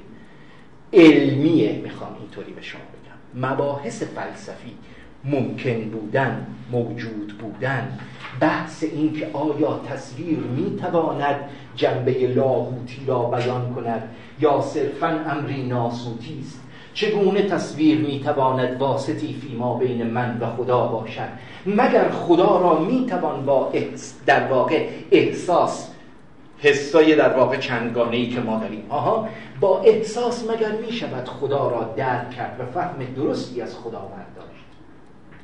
[0.93, 3.47] علمیه می‌خوام اینطوری به شما بگم.
[3.51, 4.75] مباحث فلسفی
[5.23, 7.99] ممکن بودن موجود بودن
[8.39, 11.35] بحث این که آیا تصویر می‌تواند
[11.75, 14.09] جنبه لاهوتی را بیان کند
[14.39, 16.61] یا صرفا امری ناسوتی است.
[16.93, 21.29] چگونه تصویر می‌تواند واسطی فیما بین من و خدا باشد؟
[21.65, 23.71] مگر خدا را می‌توان با
[24.25, 25.91] در واقع احساس
[26.59, 28.85] حسای در واقع چندگانه ای که ما داریم.
[28.89, 29.27] آها
[29.59, 34.65] با احساس مگر می‌شود خدا را درک کرد و فهم درستی از خدا برداشت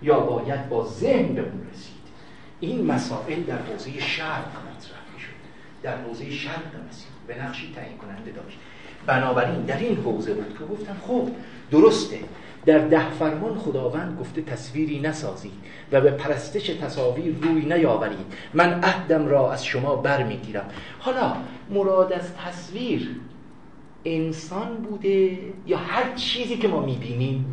[0.02, 2.03] یا باید با ذهن به اون رسید؟
[2.64, 5.36] این مسائل در حوزه شرق مطرح شد
[5.84, 8.58] در حوزه شرق مسیح به نقشی تعیین کننده داشت.
[9.06, 11.30] بنابراین در این حوزه بود که گفتن خب
[11.72, 12.20] درسته
[12.66, 15.54] در ده فرمان خداوند گفته تصویری نسازید
[15.92, 18.34] و به پرستش تصاویر روی نیاورید.
[18.54, 20.66] من عهدم را از شما برمیگیرم.
[21.00, 21.36] حالا
[21.70, 23.16] مراد از تصویر
[24.06, 27.46] انسان بوده یا هر چیزی که ما می‌بینیم؟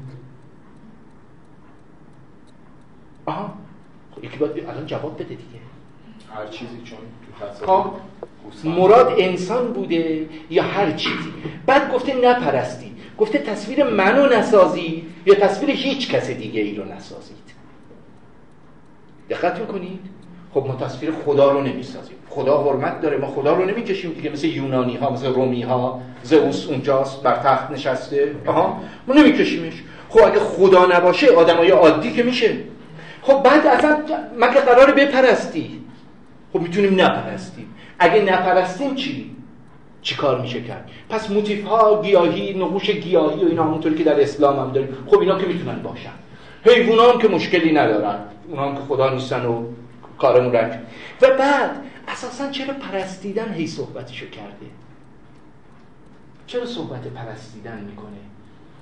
[3.27, 3.60] آها
[4.23, 5.61] یکی باید الان جواب بده دیگه.
[6.35, 6.99] هر چیزی چون
[7.67, 7.85] خب
[8.65, 11.33] مراد انسان بوده یا هر چیزی.
[11.67, 12.93] بعد گفته نپرستی.
[13.19, 17.37] گفته تصویر منو نسازی یا تصویر هیچ کس دیگه ای رو نسازید.
[19.31, 20.01] دقت می‌کنید
[20.55, 22.17] خب ما تصویر خدا رو نمی‌سازیم.
[22.29, 23.17] خدا حرمت داره.
[23.17, 24.31] ما خدا رو نمی‌کشیم دیگه.
[24.31, 28.35] مثل یونانی ها مثل رومی ها زئوس اونجاست بر تخت نشسته.
[28.47, 29.83] آها ما نمیکشیمش.
[30.09, 32.57] خب اگه خدا نباشه آدمای عادی که میشه.
[33.23, 33.99] خب بعد اصلا
[34.39, 35.85] مگه قرار بپرستی.
[36.53, 37.75] خب می‌تونیم نپرستیم.
[37.99, 39.37] اگه نپرستیم چی؟
[40.03, 44.21] چی کار میشه کرد؟ پس موتیف ها گیاهی نقوش گیاهی و اینا همونطوری که در
[44.21, 44.97] اسلام هم داریم.
[45.07, 46.11] خب اینا که می‌تونن باشن.
[46.65, 48.19] حیوانان که مشکلی ندارن.
[48.49, 49.65] اونا که خدا نیستن و
[50.19, 50.79] کارمون رنگ
[51.23, 51.71] و بعد
[52.09, 54.67] اساسا چرا پرستیدن هی صحبتشو کرده؟
[56.47, 58.21] چرا صحبت پرستیدن می‌کنه؟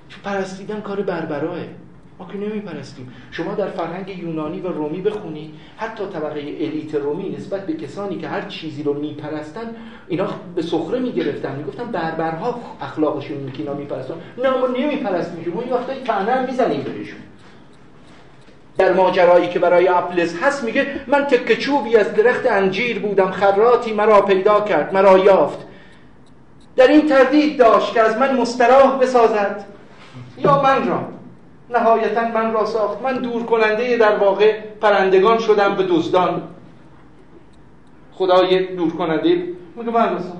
[0.09, 1.57] چون پرستیدن کار بربراه
[2.19, 3.13] ما که نمیپرستیم.
[3.31, 8.27] شما در فرهنگ یونانی و رومی بخونید حتی طبقه الیت رومی نسبت به کسانی که
[8.27, 9.75] هر چیزی رو میپرستن
[10.07, 11.55] اینا به سخره می‌گرفتن.
[11.55, 14.13] می‌گفتن بربرها اخلاقشون که اینا میپرستن.
[14.43, 17.19] نه ما نمیپرستیم ما این وقتا طعنه می‌زنیم بهشون.
[18.77, 23.93] در ماجرایی که برای اپلس هست میگه من تکه چوبی از درخت انجیر بودم خراتی
[23.93, 25.59] مرا پیدا کرد مرا یافت.
[26.75, 29.65] در این تردید داشت که از من مستراح بسازد.
[30.37, 31.18] یا من را.
[31.69, 33.01] نهایتا من را ساخت.
[33.01, 36.41] من دور کننده در واقع پرندگان شدم به دزدان.
[38.11, 39.43] خدای دور کننده
[39.75, 40.37] میگه من را ساخت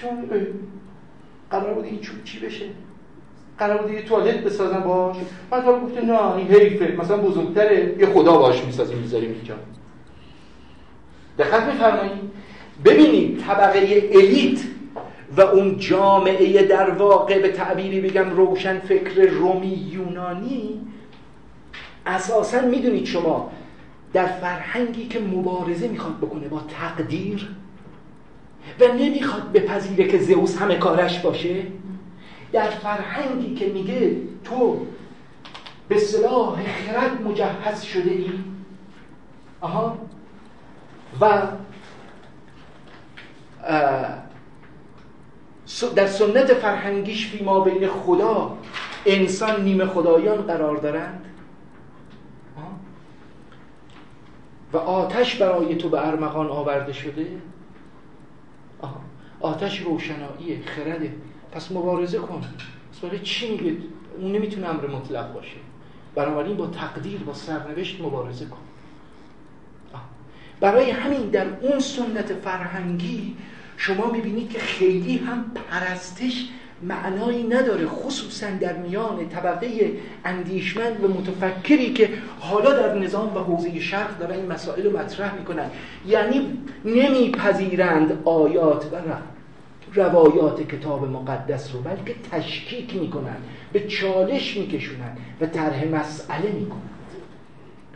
[0.00, 0.30] چون
[1.50, 2.64] قرار بود این چوب چی بشه؟
[3.58, 5.16] قرار بود یه توالت بسازم باش.
[5.50, 6.96] بعد حالا گفته نه این حیفه.
[6.98, 7.96] مثلا بزرگتره.
[7.98, 9.54] یه خدا باش می‌سازیم می‌ذاریم اینجا.
[11.38, 12.30] دقت میفرمایید
[12.84, 14.60] ببینید طبقه الیت
[15.36, 20.80] و اون جامعه در واقع به تعبیری بگم روشن فکر رومی یونانی
[22.06, 23.50] اساسا می‌دونید شما
[24.12, 27.48] در فرهنگی که مبارزه می‌خواد بکنه با تقدیر
[28.80, 31.62] و نمی‌خواد بپذیره که زئوس همه کارش باشه
[32.52, 34.86] در فرهنگی که میگه تو
[35.88, 38.30] به صلاح خرد مجهز شده ای
[39.60, 39.98] آها؟
[41.20, 41.42] و
[45.96, 48.58] در سنت فرهنگیش فی ما بین خدا
[49.06, 51.24] انسان نیمه خدایان قرار دارند.
[54.72, 57.26] و آتش برای تو به ارمغان آورده شده.
[59.40, 61.14] آتش روشناییه خرده.
[61.52, 62.40] پس مبارزه کن.
[62.92, 63.76] پس برای چی میگه؟
[64.18, 65.56] اون نمی‌تونه امر مطلق باشه.
[66.14, 68.56] بنابراین با تقدیر با سرنوشت مبارزه کن.
[70.60, 73.36] برای همین در اون سنت فرهنگی
[73.78, 76.48] شما می‌بینید که خیلی هم پرستش
[76.82, 79.92] معنایی نداره خصوصا در میان طبقه
[80.24, 82.10] اندیشمند و متفکری که
[82.40, 85.70] حالا در نظام و حوزه شرق دارن این مسائل رو مطرح می‌کنن.
[86.06, 88.96] یعنی نمیپذیرند آیات و
[89.94, 93.36] روایات کتاب مقدس رو بلکه تشکیک می‌کنن
[93.72, 96.80] به چالش میکشونن و طرح مسئله می‌کنن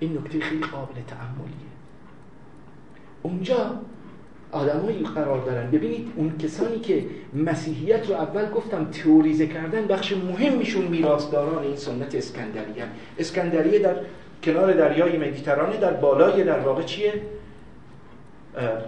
[0.00, 1.72] این نکته خیلی قابل تعملیه
[3.22, 3.80] اونجا
[4.52, 5.70] آدمایی قرار دارن.
[5.70, 12.14] ببینید اون کسانی که مسیحیت رو اول گفتم تئوریزه کردن بخش مهمیشون میراثداران این سنت
[12.14, 12.84] اسکندریه.
[13.18, 13.94] اسکندریه در
[14.42, 17.12] کنار دریای مدیترانه در بالای در واقع چیه؟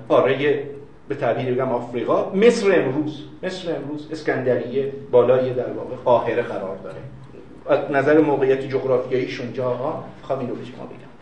[0.08, 0.64] قاره
[1.08, 2.30] به تعبیر بگم آفریقا.
[2.30, 7.00] مصر امروز مصر امروز اسکندریه بالای در واقع قاهره قرار داره.
[7.66, 11.13] از نظر موقعیت جغرافیاییشون جاها خواهم این رو به شما بگم.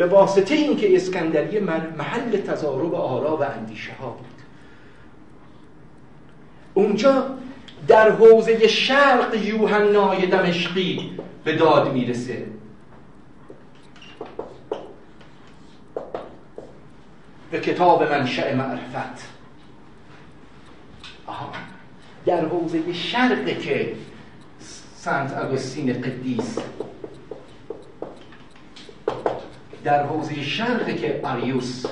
[0.00, 1.60] به واسطه اینکه اسکندریه
[1.98, 4.26] محل تضارب آرا و اندیشه ها بود.
[6.74, 7.26] اونجا
[7.88, 12.46] در حوزه شرق یوحنای دمشقی به داد می‌رسه.
[17.50, 19.28] به کتاب منشأ معرفت.
[21.26, 21.52] آها.
[22.26, 23.94] در حوزه شرق که
[24.94, 26.58] سنت اگوستین قدیس
[29.84, 31.86] در حوزه شرق که آریوس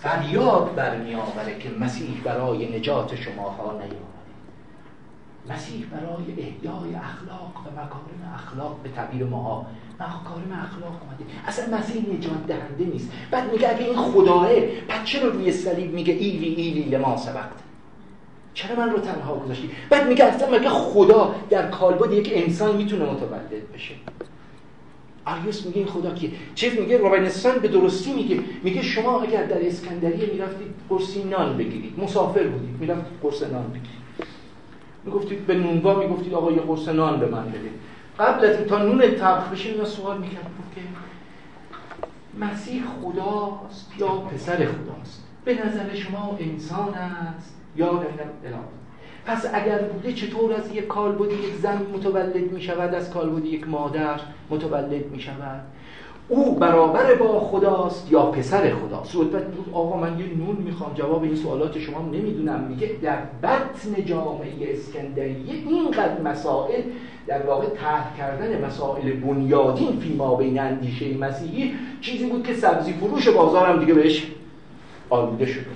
[0.00, 3.96] فریاد برمی آوره که مسیح برای نجات شماها نیامده.
[5.50, 9.66] مسیح برای احیای اخلاق و مکارم اخلاق به تعبیر ماها.
[9.94, 13.10] مکارم اخلاق آمده اصلا مسیح نجات دهنده نیست.
[13.30, 14.48] بعد میگه اگه این خداه
[14.88, 17.60] بعد چرا روی صلیب میگه ایلی ایلی لما سبقت؟
[18.54, 23.04] چرا من رو تنها گذاشتی؟ بعد میگه اصلا مگه خدا در کالبد یک انسان می‌تونه
[23.04, 23.94] متولد بشه؟
[25.26, 28.40] آریوس میگه این خدا کیه؟ چیز میگه؟ روبینستان به درستی میگه.
[28.62, 32.00] میگه شما اگر در اسکندریه می‌رفتید قرصی نان بگیرید.
[32.00, 32.80] مسافر بودید.
[32.80, 34.00] می‌رفتید قرص نان بگیرید.
[35.04, 37.70] می‌گفتید به نونوا می‌گفتید آقا یه قرص نان به من بده
[38.18, 40.50] قبل از تا نون تبخ بشه اینا سوال می‌کرد.
[40.74, 40.80] که
[42.40, 48.64] مسیح خداست یا پسر خداست؟ به نظر شما انسان است یا نمی‌دونم
[49.26, 53.68] پس اگر بوده چطور از یک کالبدی یک زن متولد می شود از کالبدی یک
[53.68, 55.60] مادر متولد می شود
[56.28, 59.42] او برابر با خداست یا پسر خداست؟ بعد
[59.72, 60.94] آقا من یه نون می‌خوام.
[60.94, 62.60] جواب این سوالات شما نمی‌دونم.
[62.60, 66.82] میگه در بطن جامعه اسکندریه اینقدر مسائل
[67.26, 73.28] در واقع طرح کردن مسائل بنیادین فیما بین اندیشه مسیحی چیزی بود که سبزی فروش
[73.28, 74.26] بازارم دیگه بهش
[75.10, 75.66] آلوده شده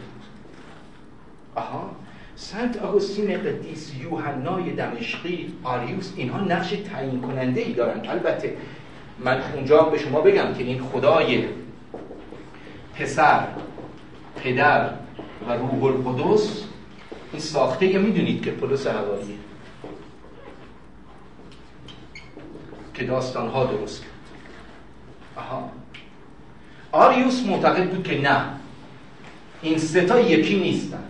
[1.54, 1.90] آها.
[2.36, 8.10] سنت آگوستین قدیس یوحنای دمشقی آریوس اینها نقش تعیین کننده ای دارن.
[8.10, 8.56] البته
[9.18, 11.44] من اونجا به شما بگم که این خدای
[12.98, 13.46] پسر
[14.36, 14.90] پدر
[15.48, 16.64] و روح القدس
[17.32, 19.36] این ساخته یه می‌دونید که پولس هواریه
[22.94, 24.10] که داستان ها درست کرد.
[25.36, 25.70] آها.
[26.92, 28.44] آریوس معتقد بود که نه.
[29.62, 31.04] این ستا یکی نیستن.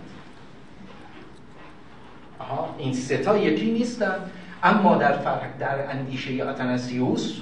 [2.77, 4.15] این ستا یکی نیستن.
[4.63, 7.35] اما در فرق در اندیشه اتناسیوس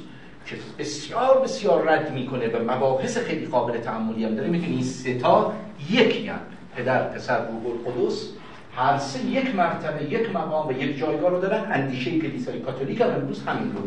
[0.45, 4.35] که بسیار بسیار رد می‌کنه و مباحث خیلی قابل تعملی هم.
[4.35, 5.53] داره میگه این ستا
[5.91, 6.39] یکی هم.
[6.75, 8.29] پدر پسر روح القدس
[8.75, 11.71] هر سه یک مرتبه یک مقام و یک جایگاه رو دارن.
[11.71, 13.81] اندیشه کلیسای کاتولیک هم امروز همین رو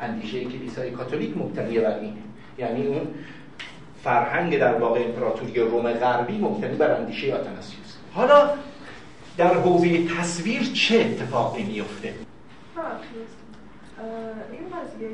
[0.00, 2.16] اندیشه کلیسای کاتولیک مبتنی بر اینه
[2.58, 3.00] یعنی اون
[4.04, 8.50] فرهنگ در واقع امپراتوری روم غربی مبتنی بر اندیشه آتناسیوس حالا
[9.36, 12.14] در حوزه تصویر چه اتفاقی میفته
[14.52, 15.08] این قضیه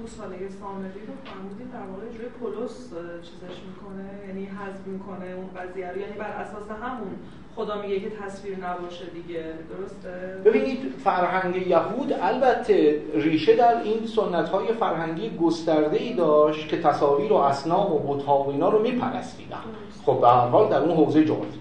[0.00, 2.88] گوساله سامری رو فرمودید در واقع جوی پولس
[3.22, 6.00] چیزش می‌کنه یعنی حذف می‌کنه اون قضیه رو.
[6.00, 7.08] یعنی بر اساس همون
[7.56, 9.44] خدا میگه که تصویر نباشه دیگه.
[9.70, 16.82] درسته؟ ببینید فرهنگ یهود البته ریشه در این سنت های فرهنگی گسترده ای داشت که
[16.82, 19.64] تصاویر و اسنام و بت‌ها و اینا رو میپرستیدن.
[20.06, 21.60] خب به هر حال در اون حوزه جغرافی.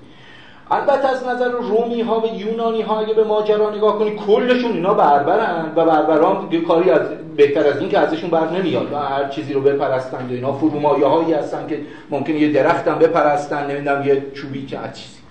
[0.72, 4.94] البته از نظر رومی ها و یونانی ها اگه به ماجرا نگاه کنی کلشون اینا
[4.94, 7.02] بربرن و بربران کاری از
[7.38, 8.94] بهتر از این که ازشون بر نمیاد.
[8.94, 13.72] و هر چیزی رو بپرستن و اینا فرومایه هایی هستن که ممکنه یه درختم بپرستن
[13.72, 15.25] نمی‌دونم یه چوبی که چیزی.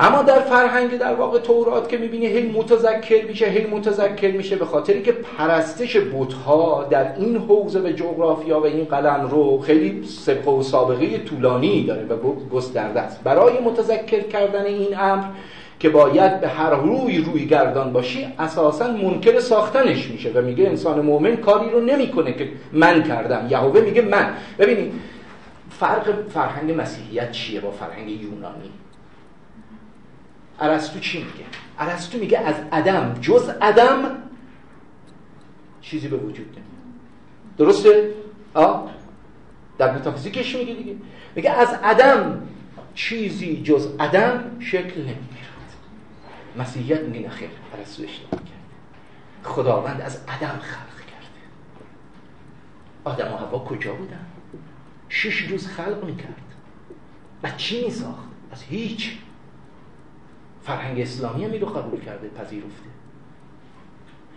[0.00, 4.64] اما در فرهنگ در واقع تورات که می‌بینی هی متذکر میشه هی متذکر میشه به
[4.64, 10.50] خاطری که پرستش بتها در این حوزه به جغرافیا و این قلم رو خیلی سبقه
[10.50, 12.16] و سابقه طولانی داره و
[12.52, 13.22] گسترده است.
[13.24, 15.24] برای متذکر کردن این امر
[15.80, 21.00] که باید به هر روی روی گردان باشی اساسا منکر ساختنش میشه و میگه انسان
[21.00, 23.46] مؤمن کاری رو نمی‌کنه که من کردم.
[23.50, 24.30] یهوه میگه من.
[24.58, 24.92] ببینید
[25.70, 28.70] فرق فرهنگ مسیحیت چیه با فرهنگ یونانی؟
[30.60, 31.44] ارسطو چی میگه؟
[31.78, 34.18] ارسطو میگه از عدم جز عدم
[35.80, 36.64] چیزی به وجود نمیاد.
[37.58, 38.14] درسته؟
[38.54, 38.90] آه
[39.78, 40.96] در متافیزیکش میگه دیگه؟
[41.34, 42.48] میگه از عدم
[42.94, 45.74] چیزی جز عدم شکل نمی‌گیرد.
[46.58, 47.48] مسیحیت میگه نخیر
[47.78, 48.50] ارسطو اشتباه کرد.
[49.42, 51.42] خداوند از عدم خلق کرده.
[53.04, 54.26] آدم و هوا کجا بودن؟
[55.08, 56.42] شش روز خلق می‌کرد.
[57.42, 59.18] و چی می ساخت از هیچ.
[60.64, 62.88] فرهنگ اسلامی هم رو قبول کرده پذیرفته.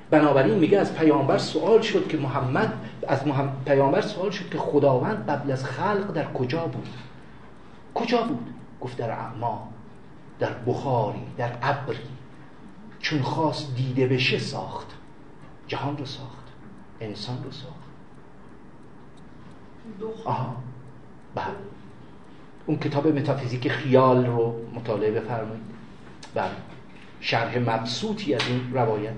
[0.09, 2.73] بنابراین میگه از پیامبر سوال شد که محمد
[3.07, 6.87] از محمد پیامبر سوال شد که خداوند قبل از خلق در کجا بود؟
[7.93, 8.49] کجا بود؟
[8.81, 9.69] گفت در اعما
[10.39, 11.97] در بخاری در ابری.
[12.99, 14.87] چون خواست دیده بشه ساخت.
[15.67, 16.47] جهان رو ساخت
[17.01, 17.73] انسان رو ساخت.
[20.25, 20.55] آها.
[21.35, 21.45] بله.
[22.65, 25.76] اون کتاب متافیزیک خیال رو مطالعه بفرمایید.
[26.37, 26.51] بله
[27.19, 29.15] شرح مبسوطی از این روایت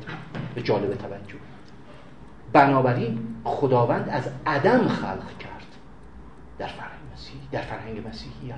[0.55, 1.35] به جالب توجه.
[2.53, 5.65] بنابراین خداوند از عدم خلق کرد
[6.57, 8.55] در فرهنگ مسیحی در فرهنگ مسیحیت.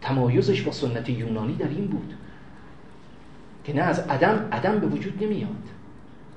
[0.00, 2.14] تمایزش با سنت یونانی در این بود
[3.64, 5.68] که نه از عدم عدم به وجود نمیاد.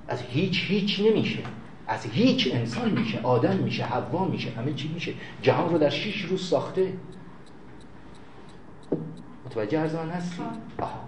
[0.08, 1.40] از هیچ هیچ نمیشه.
[1.88, 3.20] از هیچ انسان میشه.
[3.22, 5.14] آدم میشه حوا میشه همه چی میشه.
[5.41, 6.94] جهان رو در شیش روز ساخته.
[9.49, 10.41] متوجه از آن هستی؟
[10.80, 10.99] آها.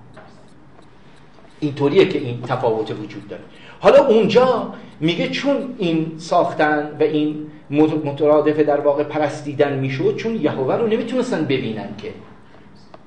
[1.59, 3.43] اینطوریه که این تفاوت وجود داره.
[3.80, 10.76] حالا اونجا میگه چون این ساختن و این مترادف در واقع پرستیدن می‌شد چون یهوه
[10.76, 12.13] رو نمی‌تونستن ببینن که.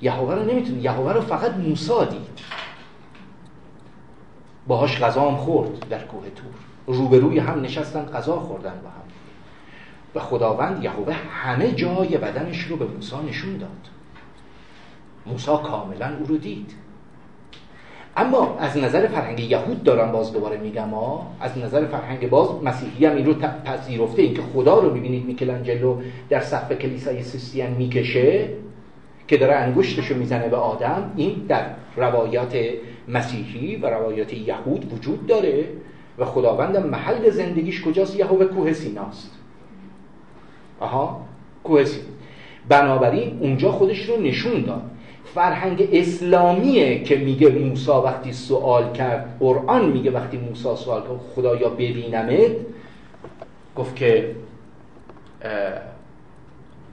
[0.02, 2.40] یهوه رو نمی‌تونه یهوه رو فقط موسی دید.
[4.66, 6.96] باهاش غذا هم خورد در کوه تور.
[6.96, 9.04] روبروی هم نشستن غذا خوردن با هم.
[10.14, 13.93] و خداوند یهوه همه جای بدنش رو به موسی نشون داد.
[15.26, 16.74] موسی کاملا او رو دید.
[18.16, 23.06] اما از نظر فرهنگ یهود دارم باز دوباره میگم ها از نظر فرهنگ باز مسیحی
[23.06, 23.34] هم این رو
[23.64, 28.48] پذیرفته این که خدا رو می‌بینید میکلنجلو در سقف کلیسای سیستین می‌کشه
[29.28, 32.56] که داره انگشتش رو می‌زنه به آدم این در روایات
[33.08, 35.68] مسیحی و روایات یهود وجود داره
[36.18, 39.30] و خداوند محل زندگیش کجاست؟ یهوه کوه سیناست.
[40.80, 41.20] آها
[41.64, 42.04] کوه سینا
[42.68, 44.90] بنابراین اونجا خودش رو نشون داد.
[45.34, 51.68] فرهنگ اسلامیه که میگه موسی وقتی سوال کرد قرآن میگه وقتی موسی سوال کرد خدایا
[51.68, 52.56] ببینمت؟
[53.76, 54.36] گفت که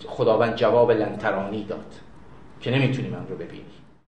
[0.08, 1.86] خداوند جواب لنترانی داد
[2.62, 3.71] که نمی‌تونی من رو ببینی.